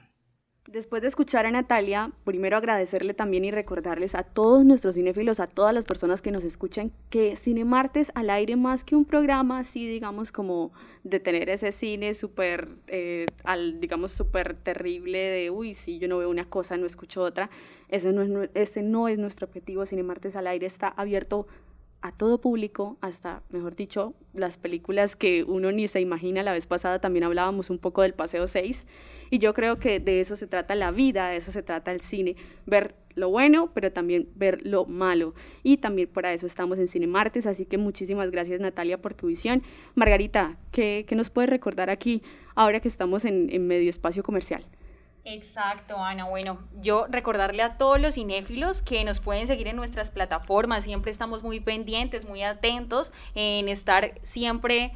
[0.68, 5.46] Después de escuchar a Natalia, primero agradecerle también y recordarles a todos nuestros cinéfilos, a
[5.46, 9.60] todas las personas que nos escuchan, que Cine Martes al aire más que un programa
[9.60, 10.72] así, digamos, como
[11.04, 13.24] de tener ese cine súper, eh,
[13.80, 17.48] digamos, súper terrible de, uy, si yo no veo una cosa, no escucho otra.
[17.88, 19.86] Ese no es, ese no es nuestro objetivo.
[19.86, 21.46] Cine Martes al aire está abierto
[22.00, 26.42] a todo público, hasta, mejor dicho, las películas que uno ni se imagina.
[26.42, 28.86] La vez pasada también hablábamos un poco del Paseo 6
[29.30, 32.00] y yo creo que de eso se trata la vida, de eso se trata el
[32.00, 35.34] cine, ver lo bueno, pero también ver lo malo.
[35.64, 39.26] Y también para eso estamos en Cine Martes, así que muchísimas gracias Natalia por tu
[39.26, 39.62] visión.
[39.96, 42.22] Margarita, ¿qué, nos puedes recordar aquí
[42.54, 44.64] ahora que estamos en medio espacio comercial?
[45.30, 46.24] Exacto, Ana.
[46.24, 50.84] Bueno, yo recordarle a todos los cinéfilos que nos pueden seguir en nuestras plataformas.
[50.84, 54.92] Siempre estamos muy pendientes, muy atentos en estar siempre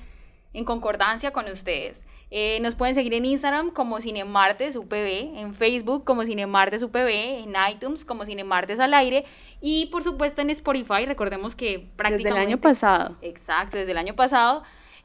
[0.55, 2.03] en concordancia con ustedes.
[2.31, 7.53] Eh, nos pueden seguir en Instagram como Cinemartes UPB, en Facebook como Cinemartes UPB, en
[7.71, 9.27] iTunes como Cinemartes al aire
[9.61, 11.05] y por supuesto en Spotify.
[11.05, 12.29] Recordemos que prácticamente...
[12.31, 13.17] Desde el año pasado.
[13.21, 14.63] Exacto, desde el año pasado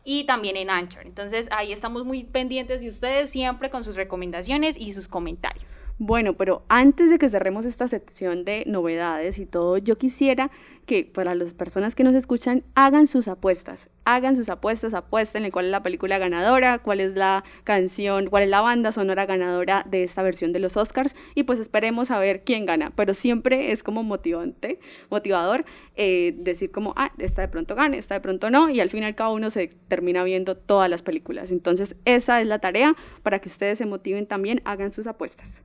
[0.10, 1.06] y también en Anchor.
[1.06, 5.82] Entonces ahí estamos muy pendientes de ustedes siempre con sus recomendaciones y sus comentarios.
[5.99, 10.51] Bueno, pero antes de que cerremos esta sección de novedades y todo, yo quisiera
[10.86, 15.49] que para las personas que nos escuchan hagan sus apuestas, hagan sus apuestas, apuesten en
[15.49, 19.88] cuál es la película ganadora, cuál es la canción, cuál es la banda sonora ganadora
[19.89, 23.71] de esta versión de los Oscars y pues esperemos a ver quién gana, pero siempre
[23.71, 24.79] es como motivante,
[25.10, 28.91] motivador eh, decir como, ah, esta de pronto gane, esta de pronto no y al
[28.91, 31.51] final cada uno se termina viendo todas las películas.
[31.51, 35.63] Entonces esa es la tarea para que ustedes se motiven también, hagan sus apuestas.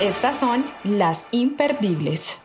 [0.00, 2.38] Estas son las imperdibles.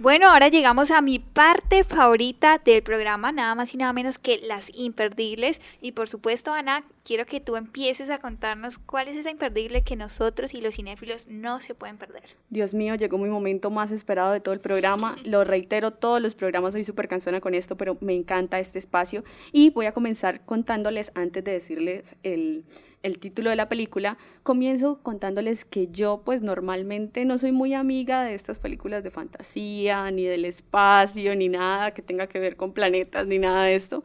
[0.00, 4.38] Bueno, ahora llegamos a mi parte favorita del programa, nada más y nada menos que
[4.38, 5.60] las imperdibles.
[5.80, 9.96] Y por supuesto, Ana, quiero que tú empieces a contarnos cuál es esa imperdible que
[9.96, 12.22] nosotros y los cinéfilos no se pueden perder.
[12.48, 15.16] Dios mío, llegó mi momento más esperado de todo el programa.
[15.24, 19.24] Lo reitero, todos los programas soy súper cansona con esto, pero me encanta este espacio.
[19.50, 22.62] Y voy a comenzar contándoles, antes de decirles el,
[23.02, 28.24] el título de la película, comienzo contándoles que yo pues normalmente no soy muy amiga
[28.24, 32.72] de estas películas de fantasía, ni del espacio, ni nada que tenga que ver con
[32.72, 34.04] planetas, ni nada de esto.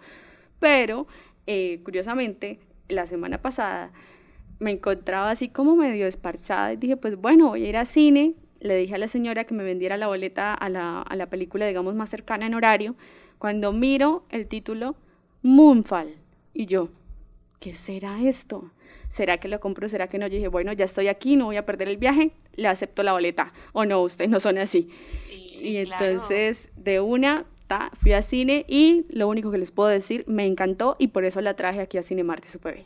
[0.59, 1.07] Pero,
[1.47, 3.91] eh, curiosamente, la semana pasada
[4.59, 8.35] me encontraba así como medio desparchada y dije, pues bueno, voy a ir a cine.
[8.59, 11.67] Le dije a la señora que me vendiera la boleta a la, a la película,
[11.67, 12.95] digamos, más cercana en horario.
[13.39, 14.95] Cuando miro el título,
[15.41, 16.15] Moonfall.
[16.53, 16.89] Y yo,
[17.59, 18.71] ¿qué será esto?
[19.13, 19.87] ¿Será que lo compro?
[19.89, 20.25] ¿Será que no?
[20.25, 23.13] Yo dije, bueno, ya estoy aquí, no voy a perder el viaje, le acepto la
[23.13, 23.53] boleta.
[23.71, 24.89] O no, ustedes no son así.
[25.29, 26.05] y claro.
[26.05, 30.47] entonces, de una, ta, fui a cine y lo único que les puedo decir, me
[30.47, 32.85] encantó y por eso la traje aquí a Cine Marte UPB.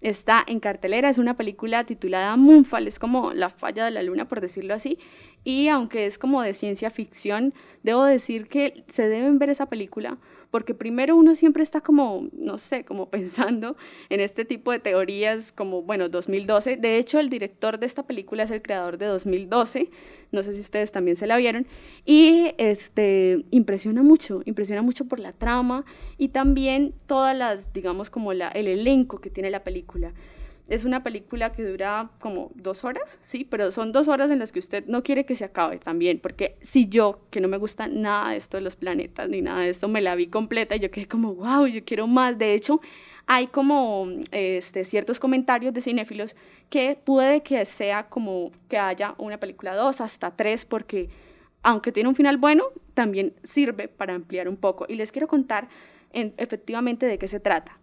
[0.00, 4.26] Está en cartelera, es una película titulada Moonfall, es como la falla de la luna,
[4.26, 4.98] por decirlo así.
[5.44, 10.18] Y aunque es como de ciencia ficción, debo decir que se deben ver esa película
[10.50, 13.76] porque primero uno siempre está como, no sé, como pensando
[14.08, 16.76] en este tipo de teorías como, bueno, 2012.
[16.76, 19.90] De hecho, el director de esta película es el creador de 2012.
[20.32, 21.66] No sé si ustedes también se la vieron.
[22.04, 25.84] Y este, impresiona mucho, impresiona mucho por la trama
[26.16, 30.12] y también todas las, digamos, como la, el elenco que tiene la película.
[30.68, 34.52] Es una película que dura como dos horas, sí, pero son dos horas en las
[34.52, 37.88] que usted no quiere que se acabe también, porque si yo, que no me gusta
[37.88, 40.80] nada de esto de los planetas ni nada de esto, me la vi completa y
[40.80, 42.36] yo quedé como, wow, yo quiero más.
[42.36, 42.82] De hecho,
[43.26, 46.36] hay como este, ciertos comentarios de cinéfilos
[46.68, 51.08] que puede que sea como que haya una película dos hasta tres, porque
[51.62, 54.84] aunque tiene un final bueno, también sirve para ampliar un poco.
[54.86, 55.68] Y les quiero contar
[56.12, 57.78] en, efectivamente de qué se trata.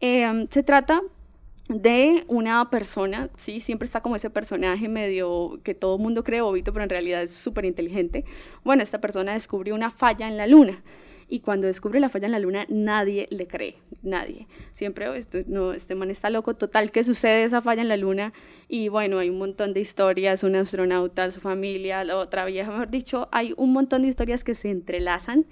[0.00, 1.02] Eh, se trata
[1.70, 6.40] de una persona, sí, siempre está como ese personaje medio que todo el mundo cree
[6.40, 8.24] bobito, pero en realidad es súper inteligente.
[8.64, 10.82] Bueno, esta persona descubrió una falla en la luna
[11.28, 14.48] y cuando descubre la falla en la luna nadie le cree, nadie.
[14.72, 17.96] Siempre, oh, esto, no, este man está loco, total que sucede esa falla en la
[17.96, 18.32] luna
[18.68, 22.90] y bueno, hay un montón de historias, un astronauta, su familia, la otra vieja, mejor
[22.90, 25.46] dicho, hay un montón de historias que se entrelazan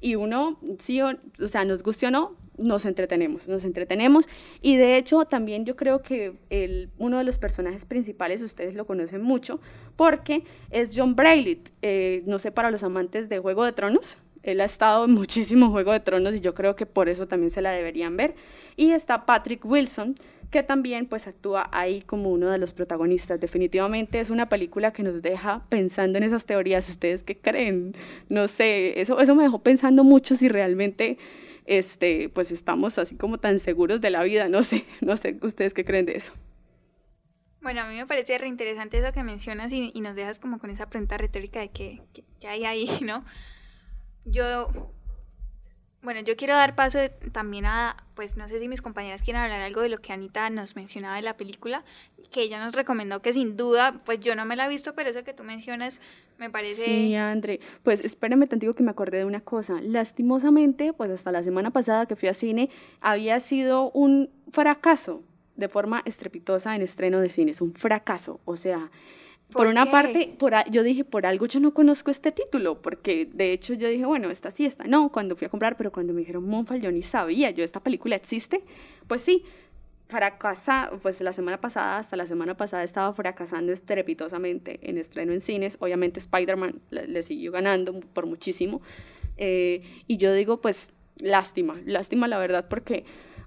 [0.00, 1.10] y uno, sí, o,
[1.42, 4.26] o sea, nos guste o no, nos entretenemos, nos entretenemos
[4.62, 8.86] y de hecho también yo creo que el, uno de los personajes principales, ustedes lo
[8.86, 9.60] conocen mucho,
[9.96, 14.60] porque es John Braylett, eh, no sé, para los amantes de Juego de Tronos, él
[14.60, 17.62] ha estado en muchísimo Juego de Tronos y yo creo que por eso también se
[17.62, 18.34] la deberían ver.
[18.76, 20.16] Y está Patrick Wilson,
[20.50, 23.40] que también pues actúa ahí como uno de los protagonistas.
[23.40, 26.88] Definitivamente es una película que nos deja pensando en esas teorías.
[26.88, 27.94] ¿Ustedes qué creen?
[28.28, 31.16] No sé, eso, eso me dejó pensando mucho si realmente
[31.64, 34.48] este, pues estamos así como tan seguros de la vida.
[34.48, 36.32] No sé, no sé, ¿ustedes qué creen de eso?
[37.60, 40.68] Bueno, a mí me parece reinteresante eso que mencionas y, y nos dejas como con
[40.68, 42.02] esa pregunta retórica de qué,
[42.46, 43.24] hay ahí, ¿no?
[44.26, 44.92] Yo,
[46.04, 46.98] bueno, yo quiero dar paso
[47.32, 50.48] también a, pues no sé si mis compañeras quieren hablar algo de lo que Anita
[50.50, 51.82] nos mencionaba de la película,
[52.30, 55.10] que ella nos recomendó que sin duda, pues yo no me la he visto, pero
[55.10, 56.00] eso que tú mencionas
[56.38, 56.84] me parece...
[56.84, 59.80] Sí, André, pues espérame tantico que me acordé de una cosa.
[59.80, 65.22] Lastimosamente, pues hasta la semana pasada que fui a cine, había sido un fracaso
[65.56, 68.90] de forma estrepitosa en estreno de cines, un fracaso, o sea...
[69.52, 73.28] Por, ¿Por una parte, por, yo dije, por algo yo no conozco este título, porque
[73.32, 76.12] de hecho yo dije, bueno, esta sí, esta no, cuando fui a comprar, pero cuando
[76.12, 78.64] me dijeron Monfal yo ni sabía, yo, ¿esta película existe?
[79.06, 79.44] Pues sí,
[80.08, 85.40] fracasa, pues la semana pasada, hasta la semana pasada estaba fracasando estrepitosamente en estreno en
[85.40, 88.80] cines, obviamente Spider-Man le, le siguió ganando por muchísimo,
[89.36, 93.04] eh, y yo digo, pues lástima, lástima la verdad, porque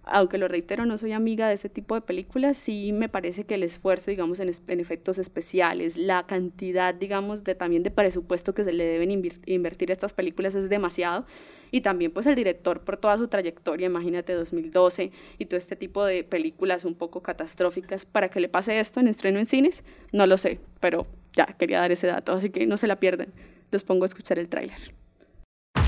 [0.09, 3.55] aunque lo reitero, no soy amiga de ese tipo de películas, sí me parece que
[3.55, 8.53] el esfuerzo, digamos, en, es- en efectos especiales, la cantidad, digamos, de también de presupuesto
[8.53, 11.25] que se le deben invir- invertir a estas películas es demasiado.
[11.69, 16.05] Y también, pues, el director por toda su trayectoria, imagínate, 2012 y todo este tipo
[16.05, 20.27] de películas un poco catastróficas, para que le pase esto en estreno en cines, no
[20.27, 23.33] lo sé, pero ya quería dar ese dato, así que no se la pierdan.
[23.69, 24.93] Los pongo a escuchar el tráiler.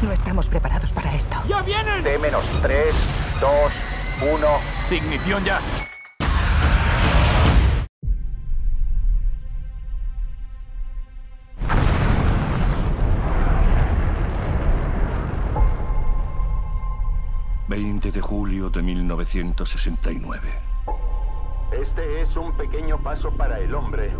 [0.03, 1.35] No estamos preparados para esto.
[1.47, 2.03] ¡Ya vienen!
[2.03, 2.85] T menos 3,
[3.41, 3.49] 2,
[4.21, 4.47] 1.
[4.91, 5.61] Ignición ya.
[17.69, 20.39] ...20 de julio de 1969.
[21.71, 24.11] Este es un pequeño paso para el hombre,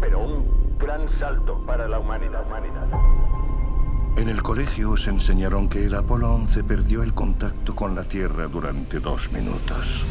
[0.00, 2.44] pero un gran salto para la humanidad.
[2.46, 3.41] humanidad.
[4.16, 8.46] En el colegio os enseñaron que el Apolo 11 perdió el contacto con la Tierra
[8.46, 10.04] durante dos minutos.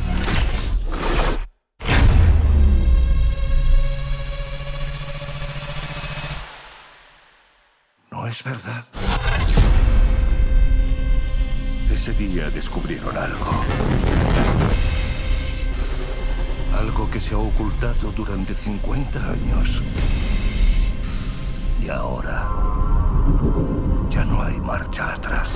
[8.12, 8.86] No es verdad.
[11.90, 13.62] Ese día descubrieron algo.
[16.76, 19.84] Algo que se ha ocultado durante 50 años.
[21.80, 22.50] Y ahora
[24.22, 25.50] ya no hay marcha atrás.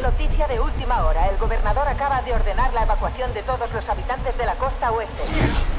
[0.00, 1.28] Noticia de última hora.
[1.28, 5.22] El gobernador acaba de ordenar la evacuación de todos los habitantes de la costa oeste.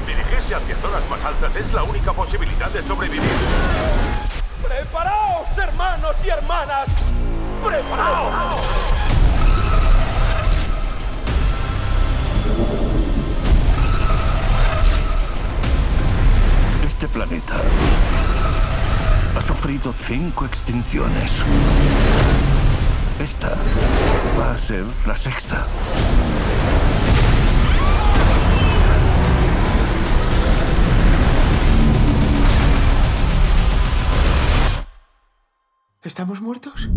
[0.06, 3.22] Dirigirse hacia zonas más altas es la única posibilidad de sobrevivir.
[4.62, 6.88] ¡Preparaos, hermanos y hermanas!
[7.64, 8.93] ¡Preparaos!
[17.14, 17.54] Planeta
[19.36, 21.30] ha sufrido cinco extinciones.
[23.20, 23.56] Esta
[24.36, 25.64] va a ser la sexta.
[36.02, 36.88] ¿Estamos muertos?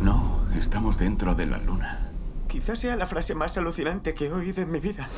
[0.00, 2.10] No, estamos dentro de la luna.
[2.48, 5.08] Quizás sea la frase más alucinante que he oído en mi vida.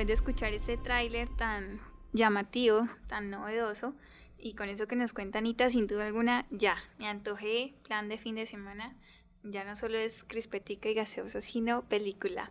[0.00, 1.78] Después de escuchar este tráiler tan
[2.14, 3.94] llamativo, tan novedoso,
[4.38, 8.16] y con eso que nos cuenta Anita, sin duda alguna, ya, me antojé, plan de
[8.16, 8.96] fin de semana,
[9.42, 12.50] ya no solo es crispetica y gaseosa, sino película.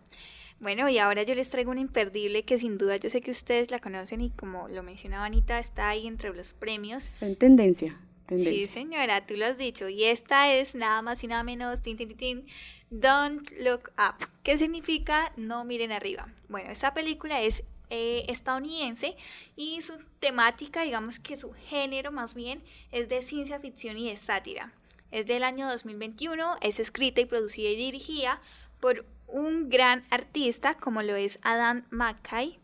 [0.60, 3.72] Bueno, y ahora yo les traigo una imperdible que sin duda yo sé que ustedes
[3.72, 7.08] la conocen y como lo mencionaba Anita, está ahí entre los premios.
[7.08, 8.00] Está en tendencia.
[8.36, 9.90] Sí, señora, tú lo has dicho.
[9.90, 12.46] Y esta es nada más y nada menos, tin, tin, tin,
[12.90, 14.28] Don't Look Up.
[14.44, 16.28] ¿Qué significa no miren arriba?
[16.48, 19.16] Bueno, esta película es eh, estadounidense
[19.56, 22.62] y su temática, digamos que su género más bien,
[22.92, 24.74] es de ciencia ficción y de sátira.
[25.12, 28.42] Es del año 2021, es escrita y producida y dirigida
[28.80, 32.60] por un gran artista como lo es Adam McKay.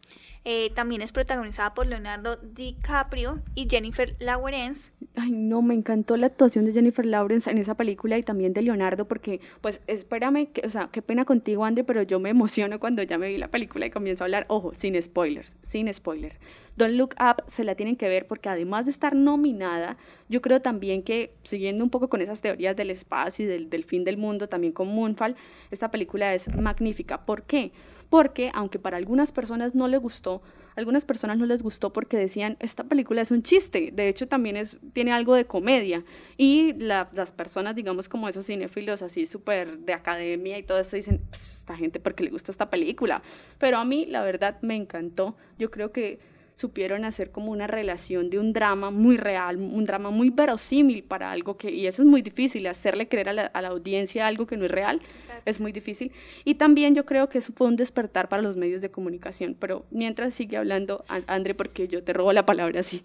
[0.47, 4.93] Eh, también es protagonizada por Leonardo DiCaprio y Jennifer Lawrence.
[5.15, 8.61] Ay, no, me encantó la actuación de Jennifer Lawrence en esa película y también de
[8.61, 12.79] Leonardo, porque, pues, espérame, que, o sea, qué pena contigo, André, pero yo me emociono
[12.79, 16.37] cuando ya me vi la película y comienzo a hablar, ojo, sin spoilers, sin spoiler.
[16.77, 19.97] Don't Look Up se la tienen que ver porque además de estar nominada,
[20.29, 23.83] yo creo también que, siguiendo un poco con esas teorías del espacio y del, del
[23.83, 25.35] fin del mundo, también con Moonfall,
[25.71, 27.25] esta película es magnífica.
[27.25, 27.71] ¿Por qué?
[28.09, 30.41] Porque, aunque para algunas personas no les gustó,
[30.75, 34.57] algunas personas no les gustó porque decían, esta película es un chiste, de hecho también
[34.57, 36.03] es, tiene algo de comedia.
[36.37, 40.95] Y la- las personas, digamos, como esos cinéfilos así súper de academia y todo eso,
[40.97, 43.21] dicen, "Ps, esta gente, ¿por qué le gusta esta película?
[43.57, 45.35] Pero a mí, la verdad, me encantó.
[45.57, 46.19] Yo creo que
[46.55, 51.31] supieron hacer como una relación de un drama muy real, un drama muy verosímil para
[51.31, 54.47] algo que, y eso es muy difícil, hacerle creer a la, a la audiencia algo
[54.47, 55.01] que no es real,
[55.45, 56.11] es muy difícil.
[56.45, 59.85] Y también yo creo que eso fue un despertar para los medios de comunicación, pero
[59.91, 63.03] mientras sigue hablando, An- André, porque yo te robo la palabra así.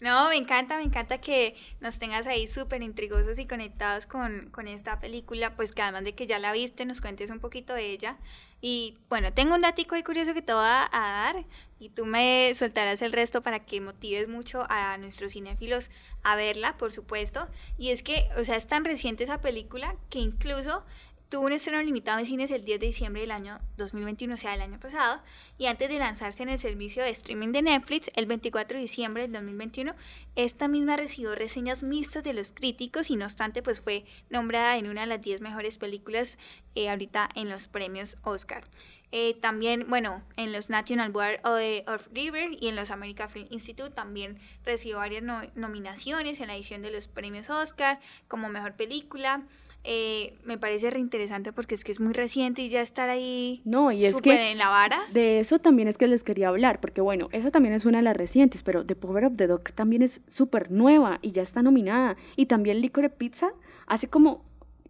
[0.00, 4.68] No, me encanta, me encanta que nos tengas ahí súper intrigosos y conectados con, con
[4.68, 7.90] esta película, pues que además de que ya la viste, nos cuentes un poquito de
[7.90, 8.16] ella.
[8.60, 11.44] Y bueno, tengo un datico ahí curioso que te voy a, a dar
[11.80, 15.90] y tú me soltarás el resto para que motives mucho a nuestros cinéfilos
[16.24, 17.48] a verla, por supuesto.
[17.76, 20.84] Y es que, o sea, es tan reciente esa película que incluso
[21.28, 24.54] tuvo un estreno limitado en cines el 10 de diciembre del año 2021, o sea,
[24.54, 25.20] el año pasado,
[25.58, 29.22] y antes de lanzarse en el servicio de streaming de Netflix el 24 de diciembre
[29.22, 29.94] del 2021,
[30.36, 34.88] esta misma recibió reseñas mixtas de los críticos y no obstante, pues fue nombrada en
[34.88, 36.38] una de las 10 mejores películas
[36.74, 38.62] eh, ahorita en los premios Oscar.
[39.10, 43.46] Eh, también, bueno, en los National Board of, of River y en los American Film
[43.50, 47.98] Institute también recibió varias no- nominaciones en la edición de los premios Oscar
[48.28, 49.44] como mejor película.
[49.84, 53.90] Eh, me parece reinteresante porque es que es muy reciente y ya estar ahí No,
[53.92, 55.00] y es que en la vara.
[55.12, 58.04] de eso también es que les quería hablar, porque bueno, esa también es una de
[58.04, 61.62] las recientes, pero The Power of the Dog también es súper nueva y ya está
[61.62, 62.16] nominada.
[62.36, 63.50] Y también Licorice Pizza
[63.86, 64.44] hace como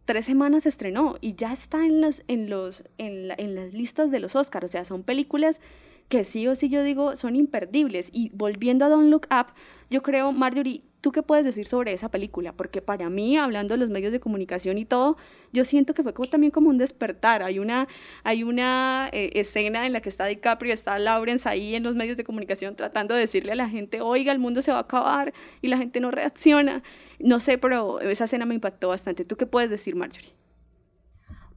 [0.04, 3.74] tres semanas se estrenó y ya está en los, en los, en la- en las
[3.74, 4.64] listas de los Oscars.
[4.64, 5.60] O sea, son películas
[6.08, 8.08] que sí o sí yo digo son imperdibles.
[8.12, 9.52] Y volviendo a Don't Look Up,
[9.90, 12.52] yo creo, Marjorie, ¿tú qué puedes decir sobre esa película?
[12.52, 15.16] Porque para mí, hablando de los medios de comunicación y todo,
[15.52, 17.42] yo siento que fue como, también como un despertar.
[17.42, 17.88] Hay una,
[18.24, 22.16] hay una eh, escena en la que está DiCaprio, está Lawrence ahí en los medios
[22.16, 25.32] de comunicación tratando de decirle a la gente, oiga, el mundo se va a acabar
[25.62, 26.82] y la gente no reacciona.
[27.18, 29.24] No sé, pero esa escena me impactó bastante.
[29.24, 30.32] ¿Tú qué puedes decir, Marjorie?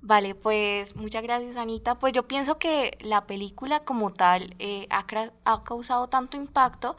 [0.03, 1.99] Vale, pues muchas gracias Anita.
[1.99, 5.05] Pues yo pienso que la película como tal eh, ha,
[5.45, 6.97] ha causado tanto impacto,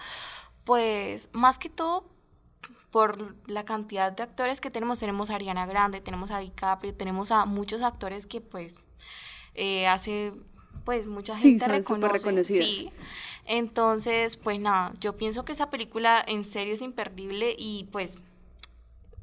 [0.65, 2.12] pues más que todo
[2.93, 5.01] por la cantidad de actores que tenemos.
[5.01, 8.75] Tenemos a Ariana Grande, tenemos a DiCaprio, tenemos a muchos actores que pues
[9.55, 10.33] eh, hace
[10.85, 12.45] pues mucha gente reconoce.
[12.45, 12.93] Sí.
[13.47, 18.21] Entonces, pues nada, yo pienso que esa película en serio es imperdible y pues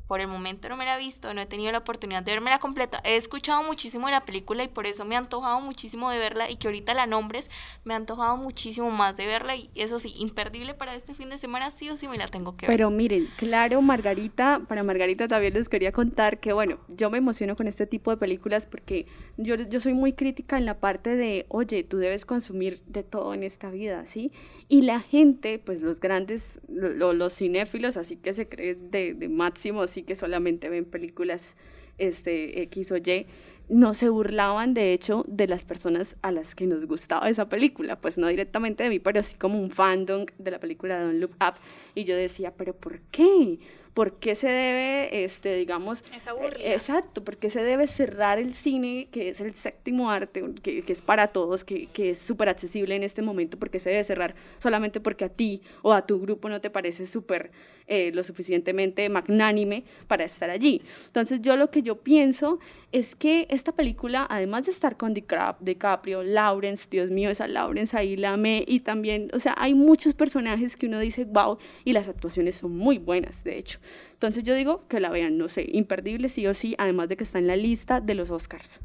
[0.10, 2.50] por el momento no me la he visto, no he tenido la oportunidad de verme
[2.50, 3.00] la completa.
[3.04, 6.50] He escuchado muchísimo de la película y por eso me ha antojado muchísimo de verla
[6.50, 7.48] y que ahorita la nombres,
[7.84, 11.38] me ha antojado muchísimo más de verla y eso sí, imperdible para este fin de
[11.38, 12.76] semana, sí o sí me la tengo que ver.
[12.76, 17.56] Pero miren, claro, Margarita, para Margarita también les quería contar que bueno, yo me emociono
[17.56, 19.06] con este tipo de películas porque
[19.38, 23.36] yo, yo soy muy crítica en la parte de, oye, tú debes consumir de todo
[23.36, 24.32] en esta vida, ¿sí?
[24.72, 29.88] Y la gente, pues los grandes, los cinéfilos, así que se creen de, de máximo,
[29.88, 30.04] ¿sí?
[30.04, 31.56] que solamente ven películas
[31.98, 33.26] este, X o Y,
[33.68, 38.00] no se burlaban de hecho de las personas a las que nos gustaba esa película,
[38.00, 41.36] pues no directamente de mí, pero sí como un fandom de la película Don't Look
[41.36, 41.56] Up
[41.94, 43.60] y yo decía, pero ¿por qué?
[43.94, 46.04] ¿Por qué se debe, este, digamos...
[46.16, 46.60] Esa burla.
[46.60, 50.84] Eh, exacto, ¿por qué se debe cerrar el cine, que es el séptimo arte, que,
[50.84, 53.58] que es para todos, que, que es súper accesible en este momento?
[53.58, 56.70] ¿Por qué se debe cerrar solamente porque a ti o a tu grupo no te
[56.70, 57.52] parece súper
[57.88, 60.82] eh, lo suficientemente magnánime para estar allí?
[61.08, 62.60] Entonces yo lo que yo pienso
[62.92, 68.16] es que esta película, además de estar con DiCaprio, Lawrence, Dios mío, esa Lawrence ahí
[68.16, 72.08] la amé, y también, o sea, hay muchos personajes que uno dice, wow, y las
[72.08, 73.79] actuaciones son muy buenas, de hecho.
[74.14, 77.24] Entonces yo digo que la vean, no sé, imperdible sí o sí, además de que
[77.24, 78.80] está en la lista de los Oscars.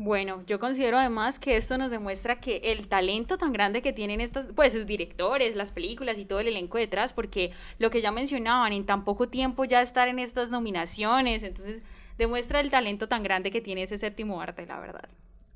[0.00, 4.20] Bueno, yo considero además que esto nos demuestra que el talento tan grande que tienen
[4.20, 8.12] estas, pues sus directores, las películas y todo el elenco detrás, porque lo que ya
[8.12, 11.82] mencionaban, en tan poco tiempo ya estar en estas nominaciones, entonces
[12.16, 15.08] demuestra el talento tan grande que tiene ese séptimo arte, la verdad.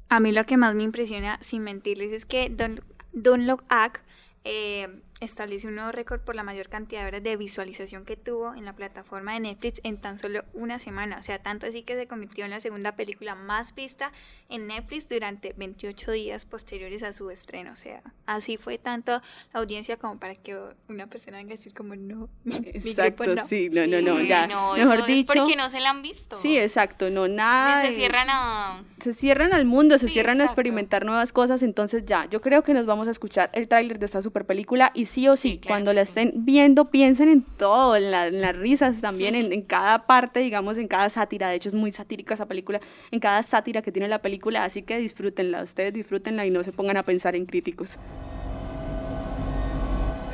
[0.09, 2.81] A mí lo que más me impresiona, sin mentirles, es que Don't,
[3.13, 4.01] Don't Look Up
[4.43, 4.89] eh,
[5.25, 8.65] estableció un nuevo récord por la mayor cantidad de horas de visualización que tuvo en
[8.65, 11.19] la plataforma de Netflix en tan solo una semana.
[11.19, 14.13] O sea, tanto así que se convirtió en la segunda película más vista
[14.49, 17.73] en Netflix durante 28 días posteriores a su estreno.
[17.73, 20.59] O sea, así fue tanto la audiencia como para que
[20.89, 23.47] una persona venga a decir como no, exacto, mi no.
[23.47, 25.33] sí, no, no, no, Sí, ya, no, mejor eso dicho.
[25.33, 26.39] Es porque no se la han visto.
[26.39, 27.83] Sí, exacto, no, nada.
[27.83, 28.83] Se cierran a...
[29.01, 32.63] se cierran al mundo, se Sí, cierran a experimentar nuevas cosas, entonces ya, yo creo
[32.63, 35.61] que nos vamos a escuchar el tráiler de esta super película y sí o sí,
[35.67, 39.63] cuando la estén viendo, piensen en todo, en, la- en las risas también, en, en
[39.63, 43.43] cada parte, digamos, en cada sátira, de hecho es muy satírica esa película, en cada
[43.43, 47.03] sátira que tiene la película, así que disfrútenla, ustedes disfrútenla y no se pongan a
[47.03, 47.99] pensar en críticos.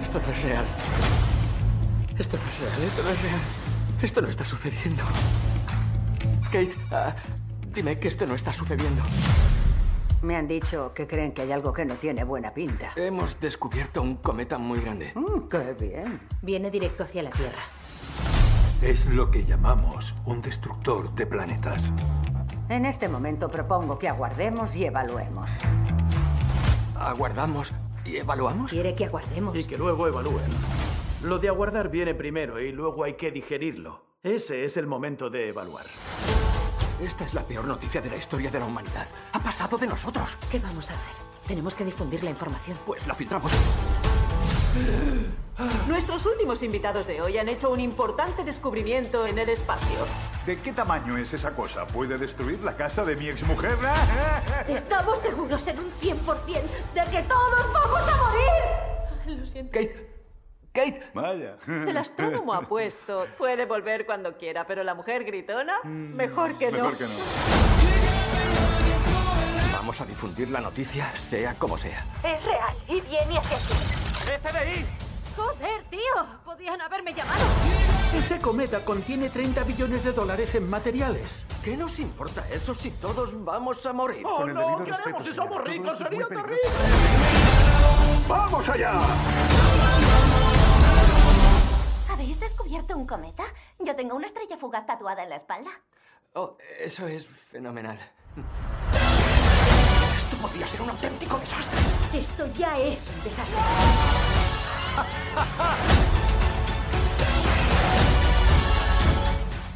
[0.03, 0.65] Esto no es real.
[2.19, 3.41] Esto no es real, esto no es real.
[4.03, 5.03] Esto no está sucediendo.
[6.53, 7.13] Kate, ah,
[7.75, 9.03] dime que esto no está sucediendo.
[10.23, 12.93] Me han dicho que creen que hay algo que no tiene buena pinta.
[12.97, 15.13] Hemos descubierto un cometa muy grande.
[15.15, 16.21] Mm, ¡Qué bien!
[16.43, 17.63] Viene directo hacia la Tierra.
[18.83, 21.93] Es lo que llamamos un destructor de planetas.
[22.69, 25.53] En este momento propongo que aguardemos y evaluemos.
[26.97, 27.73] ¿Aguardamos
[28.05, 28.71] y evaluamos?
[28.71, 29.57] Quiere que aguardemos.
[29.57, 30.51] Y que luego evalúen.
[31.23, 34.05] Lo de aguardar viene primero y luego hay que digerirlo.
[34.23, 35.87] Ese es el momento de evaluar.
[37.01, 39.07] Esta es la peor noticia de la historia de la humanidad.
[39.33, 40.37] Ha pasado de nosotros.
[40.51, 41.15] ¿Qué vamos a hacer?
[41.47, 42.77] Tenemos que difundir la información.
[42.85, 43.53] Pues la filtramos.
[45.87, 50.07] Nuestros últimos invitados de hoy han hecho un importante descubrimiento en el espacio.
[50.45, 51.87] ¿De qué tamaño es esa cosa?
[51.87, 53.77] ¿Puede destruir la casa de mi exmujer?
[54.69, 56.17] Estamos seguros en un 100%
[56.95, 59.39] de que todos vamos a morir.
[59.39, 59.73] Lo siento.
[59.73, 60.18] Kate.
[60.73, 61.11] Kate.
[61.15, 61.57] Vaya.
[61.67, 66.79] El astrónomo ha puesto, puede volver cuando quiera, pero la mujer gritona, mejor que no.
[66.79, 67.11] Mejor que no.
[69.73, 72.05] Vamos a difundir la noticia, sea como sea.
[72.23, 73.75] Es real y viene hacia aquí.
[74.43, 74.87] ¡FBI!
[75.35, 76.27] Joder, tío.
[76.45, 77.41] Podían haberme llamado.
[78.15, 81.45] Ese cometa contiene 30 billones de dólares en materiales.
[81.63, 84.23] ¿Qué nos importa eso si todos vamos a morir?
[84.27, 84.85] ¡Oh, Con el no!
[84.85, 85.97] ¿Qué haremos si somos ricos?
[85.99, 86.59] ¡Sería terrible!
[88.29, 88.93] ¡Vamos allá!
[92.19, 93.45] ¿Habéis descubierto un cometa?
[93.79, 95.71] Yo tengo una estrella fugaz tatuada en la espalda.
[96.33, 97.97] Oh, eso es fenomenal.
[100.17, 101.79] Esto podría ser un auténtico desastre.
[102.13, 103.57] Esto ya es un desastre.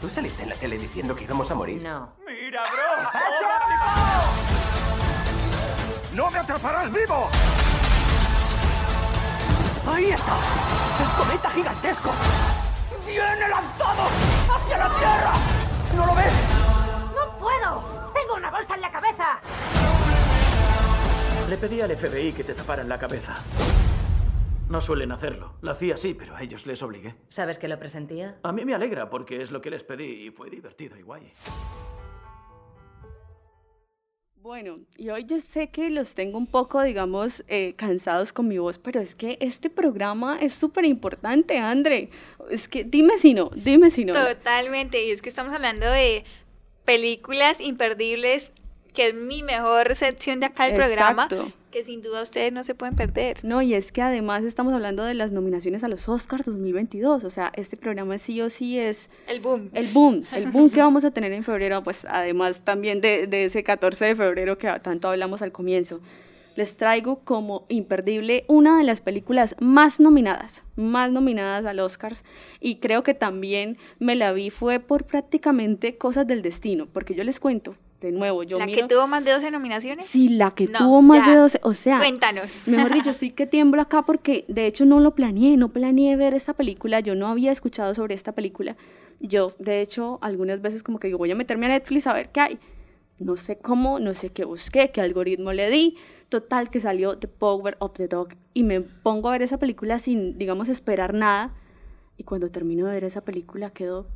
[0.01, 1.81] ¿Tú saliste en la tele diciendo que íbamos a morir?
[1.81, 2.13] No.
[2.27, 3.09] ¡Mira, bro!
[6.17, 7.31] ¡No me atraparás vivo!
[9.87, 10.37] ¡Ahí está!
[11.01, 12.11] ¡El cometa gigantesco!
[13.05, 14.03] ¡Viene lanzado
[14.55, 15.33] hacia la Tierra!
[15.97, 16.43] ¿No lo ves?
[17.15, 18.13] ¡No puedo!
[18.15, 19.41] ¡Tengo una bolsa en la cabeza!
[21.49, 23.35] Le pedí al FBI que te taparan la cabeza.
[24.69, 25.57] No suelen hacerlo.
[25.61, 27.17] La hacía sí, pero a ellos les obligué.
[27.29, 28.39] ¿Sabes que lo presentía?
[28.43, 31.33] A mí me alegra porque es lo que les pedí y fue divertido y guay.
[34.43, 38.59] Bueno, y hoy yo sé que los tengo un poco, digamos, eh, cansados con mi
[38.59, 42.11] voz, pero es que este programa es súper importante, André.
[42.51, 44.15] Es que dime si no, dime si no.
[44.15, 46.25] Totalmente, y es que estamos hablando de
[46.85, 48.53] películas imperdibles,
[48.93, 51.53] que es mi mejor sección de acá del programa, Exacto.
[51.73, 53.45] Que sin duda ustedes no se pueden perder.
[53.45, 57.31] No, y es que además estamos hablando de las nominaciones a los Oscars 2022, o
[57.31, 59.11] sea, este programa sí o sí es...
[59.27, 59.71] El boom.
[59.73, 63.47] El boom, el boom que vamos a tener en febrero, pues además también de, de
[63.47, 66.01] ese 14 de febrero que tanto hablamos al comienzo.
[66.55, 72.23] Les traigo como imperdible una de las películas más nominadas, más nominadas al Oscars,
[72.61, 77.25] y creo que también me la vi fue por prácticamente cosas del destino, porque yo
[77.25, 78.83] les cuento, de nuevo, yo ¿La miro...
[78.87, 80.07] que tuvo más de 12 nominaciones?
[80.07, 81.33] Sí, la que No, tuvo más ya.
[81.33, 82.67] de 12, o sea, Cuéntanos.
[82.69, 86.35] mejor dicho, estoy que tiemblo acá porque de hecho no lo planeé, no planeé ver
[86.35, 88.77] esta película, yo no había escuchado sobre esta película.
[89.21, 92.31] Yo, de hecho, algunas veces como que digo, voy a meterme a Netflix a ver
[92.31, 92.59] qué hay.
[93.19, 95.97] No sé cómo, no sé qué busqué, qué algoritmo le di.
[96.29, 99.99] Total, que salió The Power of the Dog y me pongo a ver esa película
[99.99, 101.55] sin, digamos, esperar nada.
[102.17, 104.07] Y cuando termino de ver esa película quedo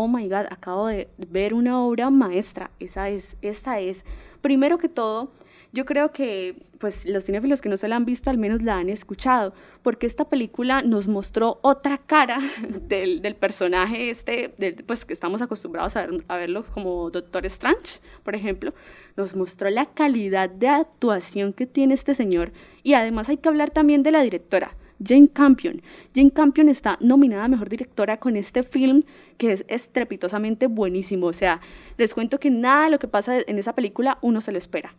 [0.00, 2.70] oh my god, acabo de ver una obra maestra.
[2.78, 4.04] Esa es, esta es.
[4.40, 5.32] Primero que todo,
[5.72, 8.76] yo creo que pues los cinéfilos que no se la han visto al menos la
[8.78, 12.38] han escuchado, porque esta película nos mostró otra cara
[12.82, 14.54] del, personaje este,
[14.86, 18.74] pues que estamos acostumbrados a, a verlo como Doctor Strange, por ejemplo,
[19.16, 22.52] nos mostró la calidad de actuación que tiene este señor
[22.84, 24.76] y además hay que hablar también de la directora.
[25.02, 25.82] Jane Campion.
[26.14, 29.02] Jane Campion está nominada a Mejor Directora con este film
[29.36, 31.26] que es estrepitosamente buenísimo.
[31.26, 31.60] O sea,
[31.96, 34.94] les cuento que nada de lo que pasa en esa película uno se lo espera.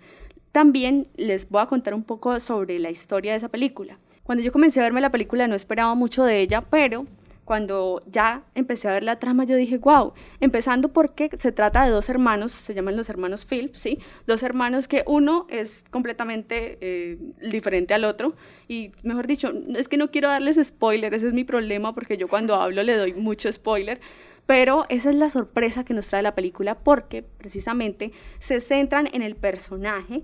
[0.51, 3.99] También les voy a contar un poco sobre la historia de esa película.
[4.23, 7.05] Cuando yo comencé a verme la película no esperaba mucho de ella, pero
[7.49, 11.89] cuando ya empecé a ver la trama yo dije, wow, empezando porque se trata de
[11.89, 13.97] dos hermanos, se llaman los hermanos Phillips, ¿sí?
[14.27, 18.35] Dos hermanos que uno es completamente eh, diferente al otro
[18.67, 22.27] y mejor dicho, es que no quiero darles spoiler, ese es mi problema porque yo
[22.27, 23.99] cuando hablo le doy mucho spoiler,
[24.45, 29.23] pero esa es la sorpresa que nos trae la película porque precisamente se centran en
[29.23, 30.21] el personaje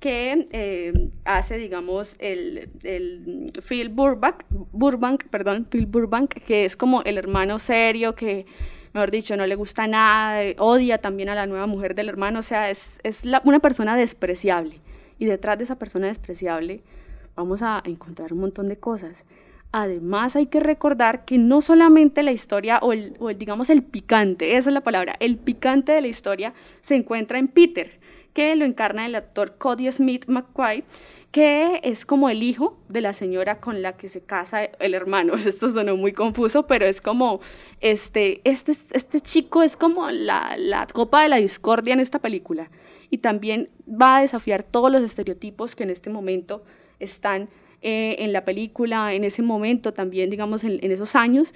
[0.00, 7.02] que eh, hace, digamos, el, el Phil Burbank, Burbank, perdón, Phil Burbank, que es como
[7.02, 8.46] el hermano serio que,
[8.92, 12.40] mejor dicho, no le gusta nada, eh, odia también a la nueva mujer del hermano,
[12.40, 14.80] o sea, es, es una persona despreciable.
[15.18, 16.82] Y detrás de esa persona despreciable
[17.34, 19.24] vamos a encontrar un montón de cosas.
[19.70, 23.82] Además hay que recordar que no solamente la historia o el, o el, digamos el
[23.82, 27.98] picante, esa es la palabra, el picante de la historia se encuentra en Peter,
[28.32, 30.84] que lo encarna el actor Cody Smith McQuay,
[31.30, 35.34] que es como el hijo de la señora con la que se casa el hermano.
[35.36, 37.40] Esto sonó muy confuso, pero es como,
[37.80, 42.70] este, este, este chico es como la, la copa de la discordia en esta película.
[43.10, 46.62] Y también va a desafiar todos los estereotipos que en este momento
[46.98, 47.48] están
[47.80, 51.54] eh, en la película, en ese momento también, digamos, en, en esos años,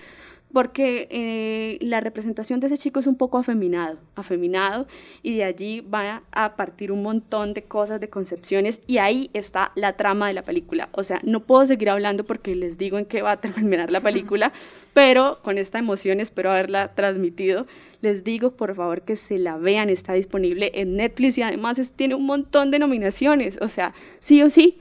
[0.52, 4.86] porque eh, la representación de ese chico es un poco afeminado, afeminado,
[5.22, 9.72] y de allí va a partir un montón de cosas, de concepciones, y ahí está
[9.74, 10.88] la trama de la película.
[10.92, 14.00] O sea, no puedo seguir hablando porque les digo en qué va a terminar la
[14.00, 14.52] película,
[14.94, 17.66] pero con esta emoción espero haberla transmitido.
[18.02, 21.92] Les digo, por favor, que se la vean, está disponible en Netflix y además es-
[21.92, 24.78] tiene un montón de nominaciones, o sea, sí o sí,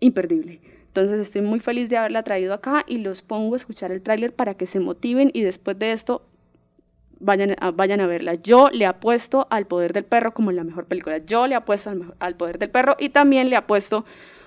[0.00, 0.60] imperdible.
[0.94, 4.34] Entonces estoy muy feliz de haberla traído acá y los pongo a escuchar el tráiler
[4.34, 6.26] para que se motiven y después de esto
[7.18, 8.34] vayan a, vayan a verla.
[8.34, 11.16] Yo le apuesto al Poder del Perro como la mejor película.
[11.16, 14.04] Yo le apuesto al, al Poder del Perro y también le apuesto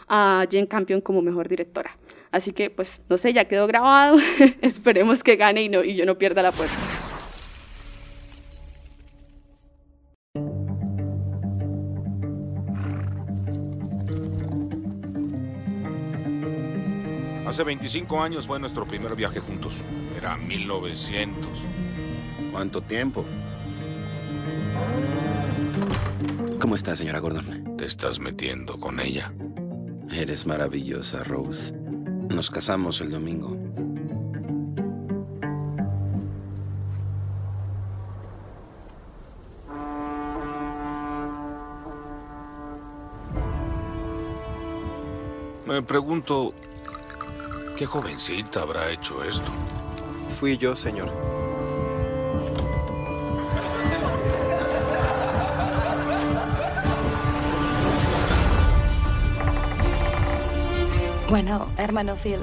[0.07, 1.97] a Jane Campion como mejor directora.
[2.31, 4.19] Así que pues no sé, ya quedó grabado.
[4.61, 6.77] Esperemos que gane y, no, y yo no pierda la apuesta.
[17.45, 19.75] Hace 25 años fue nuestro primer viaje juntos.
[20.17, 21.47] Era 1900.
[22.51, 23.23] ¿Cuánto tiempo?
[26.59, 27.77] ¿Cómo está, señora Gordon?
[27.77, 29.31] Te estás metiendo con ella.
[30.11, 31.71] Eres maravillosa, Rose.
[31.73, 33.55] Nos casamos el domingo.
[45.67, 46.53] Me pregunto,
[47.76, 49.51] ¿qué jovencita habrá hecho esto?
[50.39, 51.11] Fui yo, señor.
[61.30, 62.39] Bueno, hermano Phil.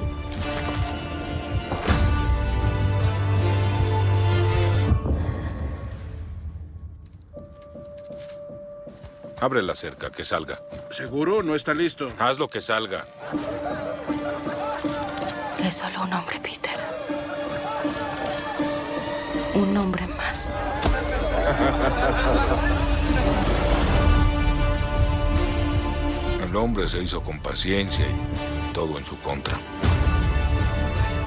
[9.39, 10.59] Abre la cerca, que salga.
[10.91, 11.43] ¿Seguro?
[11.43, 12.09] No está listo.
[12.19, 13.05] Haz lo que salga.
[15.63, 16.77] Es solo un hombre, Peter.
[19.55, 20.51] Un hombre más.
[26.43, 29.57] El hombre se hizo con paciencia y todo en su contra.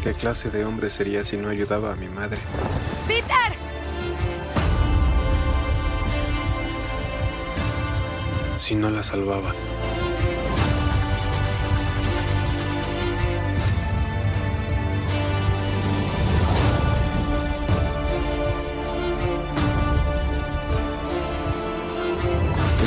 [0.02, 2.38] ¿Qué clase de hombre sería si no ayudaba a mi madre?
[3.08, 3.56] ¡Peter!
[8.58, 9.54] Si no la salvaba.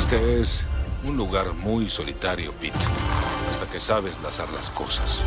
[0.00, 0.64] Este es
[1.04, 2.78] un lugar muy solitario, Pete.
[3.50, 5.20] Hasta que sabes lazar las cosas.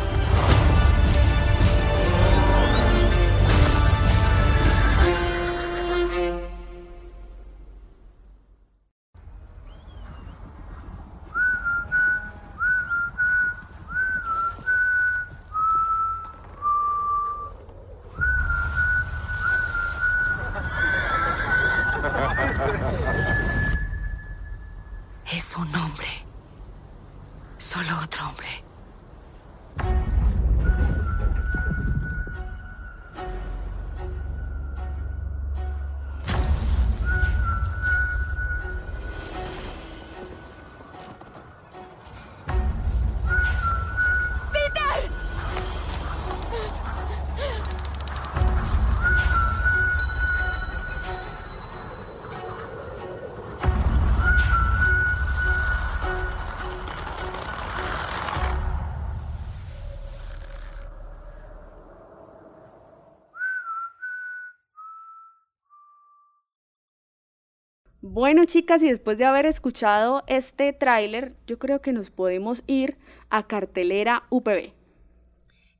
[68.06, 72.98] Bueno, chicas, y después de haber escuchado este tráiler, yo creo que nos podemos ir
[73.30, 74.72] a cartelera UPB.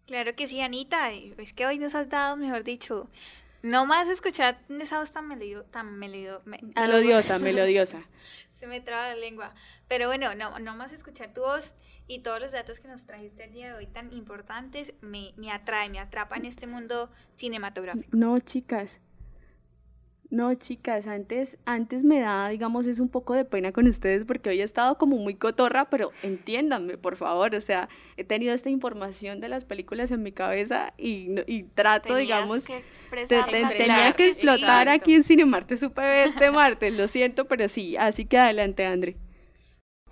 [0.07, 1.13] Claro que sí, Anita.
[1.13, 3.11] y Es que hoy nos has dado, mejor dicho,
[3.61, 6.09] no más escuchar esa voz tan melodido, tan me-
[6.75, 8.03] Melodiosa, melodiosa.
[8.51, 9.55] Se me traba la lengua.
[9.87, 11.75] Pero bueno, no, no más escuchar tu voz
[12.07, 15.51] y todos los datos que nos trajiste el día de hoy tan importantes me, me
[15.53, 18.17] atrae, me atrapa en este mundo cinematográfico.
[18.17, 18.99] No, chicas.
[20.35, 24.49] No, chicas, antes, antes me da, digamos, es un poco de pena con ustedes porque
[24.51, 27.55] hoy he estado como muy cotorra, pero entiéndanme, por favor.
[27.55, 32.09] O sea, he tenido esta información de las películas en mi cabeza y, y trato,
[32.09, 34.41] Tenías digamos, que expresar, te- tenía que sí.
[34.41, 37.97] explotar aquí en Cinemartes UPB este martes, lo siento, pero sí.
[37.97, 39.15] Así que adelante, André.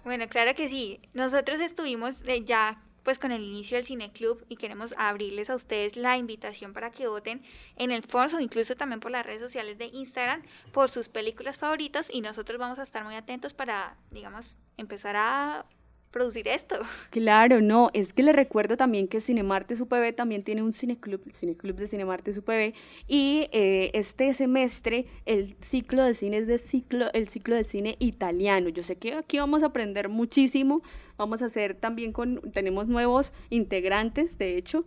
[0.04, 1.00] Bueno, claro que sí.
[1.14, 5.54] Nosotros estuvimos eh, ya pues con el inicio del Cine Club y queremos abrirles a
[5.54, 7.42] ustedes la invitación para que voten
[7.76, 10.42] en el foro o incluso también por las redes sociales de Instagram
[10.72, 15.66] por sus películas favoritas y nosotros vamos a estar muy atentos para, digamos, empezar a
[16.12, 16.76] producir esto.
[17.10, 21.32] Claro, no, es que les recuerdo también que Cinemartes UPB también tiene un cineclub, el
[21.32, 22.74] cineclub de Cinemartes UPB,
[23.06, 27.96] y eh, este semestre el ciclo de cine es de ciclo, el ciclo de cine
[27.98, 28.68] italiano.
[28.68, 30.82] Yo sé que aquí vamos a aprender muchísimo,
[31.16, 34.84] vamos a hacer también con, tenemos nuevos integrantes, de hecho,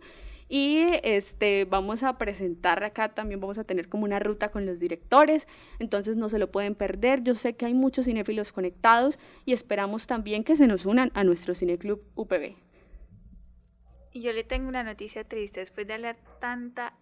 [0.48, 4.78] y este vamos a presentar acá también vamos a tener como una ruta con los
[4.78, 7.22] directores, entonces no se lo pueden perder.
[7.22, 11.24] Yo sé que hay muchos cinéfilos conectados y esperamos también que se nos unan a
[11.24, 12.54] nuestro cineclub UPB.
[14.12, 16.94] Y yo le tengo una noticia triste, después de hablar tanta,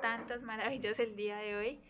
[0.00, 1.80] tantas maravillas el día de hoy,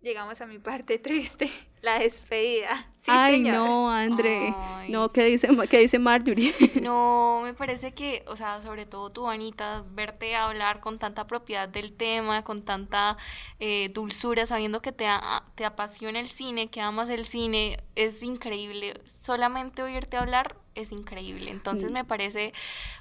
[0.00, 1.50] llegamos a mi parte triste,
[1.82, 2.88] la despedida.
[3.00, 3.54] Sí, Ay, señor.
[3.56, 4.54] no, André.
[4.88, 6.54] No, ¿qué dice, qué dice Marjorie?
[6.78, 11.68] No, me parece que, o sea, sobre todo tú, Anita, verte hablar con tanta propiedad
[11.68, 13.18] del tema, con tanta
[13.60, 18.22] eh, dulzura, sabiendo que te, a- te apasiona el cine, que amas el cine, es
[18.22, 19.00] increíble.
[19.20, 21.50] Solamente oírte hablar es increíble.
[21.50, 22.52] Entonces me parece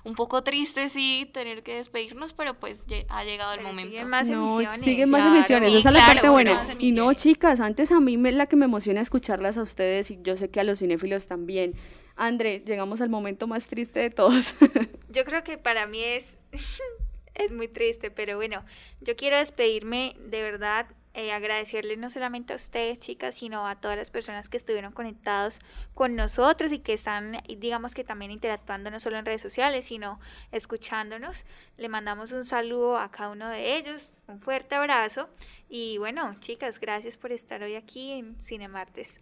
[0.04, 3.90] un poco triste, sí, tener que despedirnos, pero pues ha llegado el momento.
[3.92, 4.86] siguen más No, emisiones.
[4.86, 6.76] siguen más Claro, emisiones, sí, esa es la claro, parte buena.
[6.80, 10.20] Y no, chicas, antes a mí me, la que me emociona escucharlas a ustedes, y
[10.22, 11.74] yo sé que a los cinéfilos también,
[12.16, 14.54] André, llegamos al momento más triste de todos.
[15.10, 16.38] Yo creo que para mí es,
[17.34, 18.64] es muy triste, pero bueno,
[19.02, 23.98] yo quiero despedirme de verdad, eh, agradecerles no solamente a ustedes, chicas, sino a todas
[23.98, 25.60] las personas que estuvieron conectados
[25.94, 30.20] con nosotros y que están, digamos que también interactuando no solo en redes sociales, sino
[30.52, 31.46] escuchándonos.
[31.78, 35.30] Le mandamos un saludo a cada uno de ellos, un fuerte abrazo
[35.70, 39.20] y bueno, chicas, gracias por estar hoy aquí en Cinemartes.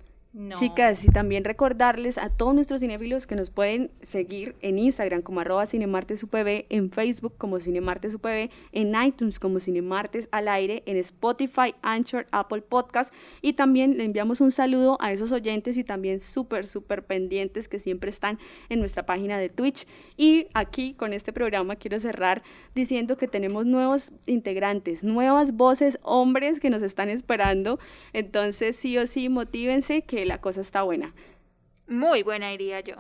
[0.60, 5.40] Chicas, y también recordarles a todos nuestros cinéfilos que nos pueden seguir en Instagram como
[5.40, 12.28] arroba cinemartesupv, en Facebook como cinemartesupv, en iTunes como cinemartes al aire, en Spotify, Anchor,
[12.30, 13.12] Apple Podcast
[13.42, 17.80] y también le enviamos un saludo a esos oyentes y también súper, súper pendientes que
[17.80, 18.38] siempre están
[18.70, 19.88] en nuestra página de Twitch.
[20.16, 22.44] Y aquí con este programa quiero cerrar
[22.76, 27.80] diciendo que tenemos nuevos integrantes, nuevas voces, hombres que nos están esperando.
[28.14, 31.14] Entonces sí o sí, motívense que la cosa está buena.
[31.88, 32.96] Muy buena, diría yo.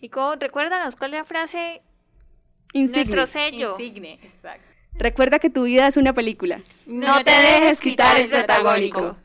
[0.00, 1.82] Y como, recuérdanos cuál es la frase.
[2.72, 3.04] Insigne.
[3.04, 3.76] Nuestro sello.
[3.78, 4.66] Insigne, exacto.
[4.94, 6.62] Recuerda que tu vida es una película.
[6.86, 9.16] No te dejes quitar el protagónico.